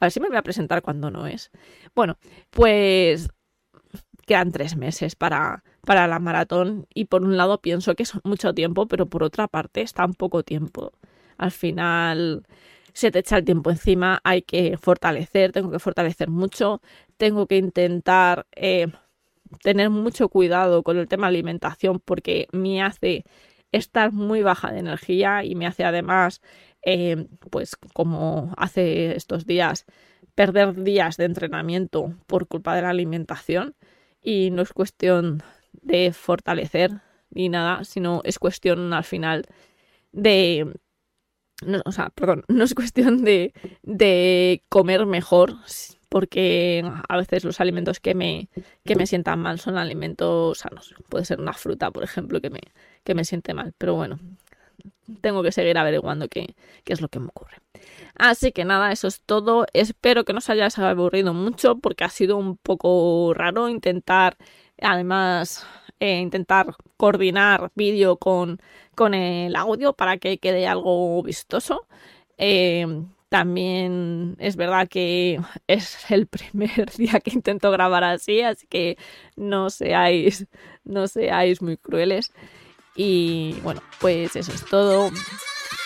A 0.00 0.06
ver 0.06 0.12
si 0.12 0.20
me 0.20 0.28
voy 0.28 0.36
a 0.36 0.42
presentar 0.42 0.82
cuando 0.82 1.10
no 1.10 1.26
es. 1.26 1.50
Bueno, 1.94 2.18
pues 2.50 3.28
quedan 4.26 4.52
tres 4.52 4.76
meses 4.76 5.16
para, 5.16 5.64
para 5.84 6.06
la 6.06 6.18
maratón 6.20 6.86
y 6.94 7.06
por 7.06 7.22
un 7.22 7.36
lado 7.36 7.60
pienso 7.60 7.94
que 7.94 8.04
es 8.04 8.12
mucho 8.24 8.54
tiempo, 8.54 8.86
pero 8.86 9.06
por 9.06 9.22
otra 9.22 9.48
parte 9.48 9.82
es 9.82 9.92
tan 9.92 10.14
poco 10.14 10.42
tiempo. 10.42 10.92
Al 11.36 11.50
final 11.50 12.46
se 12.92 13.10
te 13.10 13.20
echa 13.20 13.38
el 13.38 13.44
tiempo 13.44 13.70
encima, 13.70 14.20
hay 14.24 14.42
que 14.42 14.76
fortalecer, 14.76 15.52
tengo 15.52 15.70
que 15.70 15.78
fortalecer 15.78 16.28
mucho, 16.30 16.80
tengo 17.16 17.46
que 17.46 17.56
intentar 17.56 18.46
eh, 18.52 18.88
tener 19.62 19.90
mucho 19.90 20.28
cuidado 20.28 20.82
con 20.82 20.98
el 20.98 21.08
tema 21.08 21.26
alimentación 21.26 22.00
porque 22.00 22.48
me 22.52 22.82
hace 22.82 23.24
estar 23.72 24.12
muy 24.12 24.42
baja 24.42 24.72
de 24.72 24.80
energía 24.80 25.44
y 25.44 25.54
me 25.54 25.66
hace 25.66 25.84
además, 25.84 26.40
eh, 26.84 27.26
pues 27.50 27.76
como 27.92 28.52
hace 28.56 29.16
estos 29.16 29.46
días, 29.46 29.86
perder 30.34 30.82
días 30.82 31.16
de 31.16 31.24
entrenamiento 31.24 32.14
por 32.26 32.46
culpa 32.48 32.74
de 32.74 32.82
la 32.82 32.90
alimentación. 32.90 33.76
Y 34.22 34.50
no 34.50 34.62
es 34.62 34.72
cuestión 34.72 35.42
de 35.72 36.12
fortalecer 36.12 37.00
ni 37.30 37.48
nada, 37.48 37.84
sino 37.84 38.20
es 38.24 38.38
cuestión 38.38 38.92
al 38.92 39.04
final 39.04 39.46
de 40.12 40.74
no, 41.64 41.82
o 41.84 41.92
sea, 41.92 42.10
perdón, 42.10 42.44
no 42.48 42.64
es 42.64 42.74
cuestión 42.74 43.24
de, 43.24 43.52
de, 43.82 44.64
comer 44.68 45.06
mejor, 45.06 45.56
porque 46.10 46.84
a 47.08 47.16
veces 47.16 47.44
los 47.44 47.60
alimentos 47.60 48.00
que 48.00 48.14
me, 48.14 48.48
que 48.84 48.96
me 48.96 49.06
sientan 49.06 49.38
mal 49.38 49.60
son 49.60 49.78
alimentos 49.78 50.58
sanos. 50.58 50.94
Puede 51.08 51.24
ser 51.24 51.40
una 51.40 51.54
fruta, 51.54 51.90
por 51.92 52.02
ejemplo, 52.02 52.40
que 52.40 52.50
me, 52.50 52.60
que 53.04 53.14
me 53.14 53.24
siente 53.24 53.54
mal, 53.54 53.72
pero 53.78 53.94
bueno, 53.94 54.18
tengo 55.20 55.42
que 55.42 55.52
seguir 55.52 55.78
averiguando 55.78 56.28
qué, 56.28 56.56
qué 56.84 56.92
es 56.92 57.00
lo 57.00 57.08
que 57.08 57.20
me 57.20 57.28
ocurre. 57.28 57.58
Así 58.16 58.50
que 58.50 58.64
nada, 58.64 58.90
eso 58.90 59.06
es 59.06 59.22
todo. 59.22 59.66
Espero 59.72 60.24
que 60.24 60.32
no 60.32 60.38
os 60.38 60.50
hayáis 60.50 60.78
aburrido 60.78 61.32
mucho 61.32 61.78
porque 61.78 62.04
ha 62.04 62.10
sido 62.10 62.36
un 62.36 62.56
poco 62.56 63.32
raro 63.32 63.68
intentar, 63.68 64.36
además, 64.82 65.64
eh, 66.00 66.18
intentar 66.18 66.74
coordinar 66.96 67.70
vídeo 67.76 68.16
con, 68.16 68.60
con 68.96 69.14
el 69.14 69.54
audio 69.54 69.92
para 69.92 70.18
que 70.18 70.38
quede 70.38 70.66
algo 70.66 71.22
vistoso. 71.22 71.86
Eh, 72.36 73.04
también 73.30 74.36
es 74.40 74.56
verdad 74.56 74.88
que 74.88 75.40
es 75.68 76.10
el 76.10 76.26
primer 76.26 76.90
día 76.98 77.20
que 77.20 77.30
intento 77.30 77.70
grabar 77.70 78.04
así, 78.04 78.42
así 78.42 78.66
que 78.66 78.98
no 79.36 79.70
seáis, 79.70 80.46
no 80.84 81.08
seáis 81.08 81.62
muy 81.62 81.78
crueles. 81.78 82.32
Y 82.94 83.54
bueno, 83.62 83.80
pues 84.00 84.36
eso 84.36 84.52
es 84.52 84.64
todo. 84.66 85.10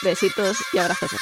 Besitos 0.02 0.58
y 0.72 0.78
abrazos. 0.78 1.20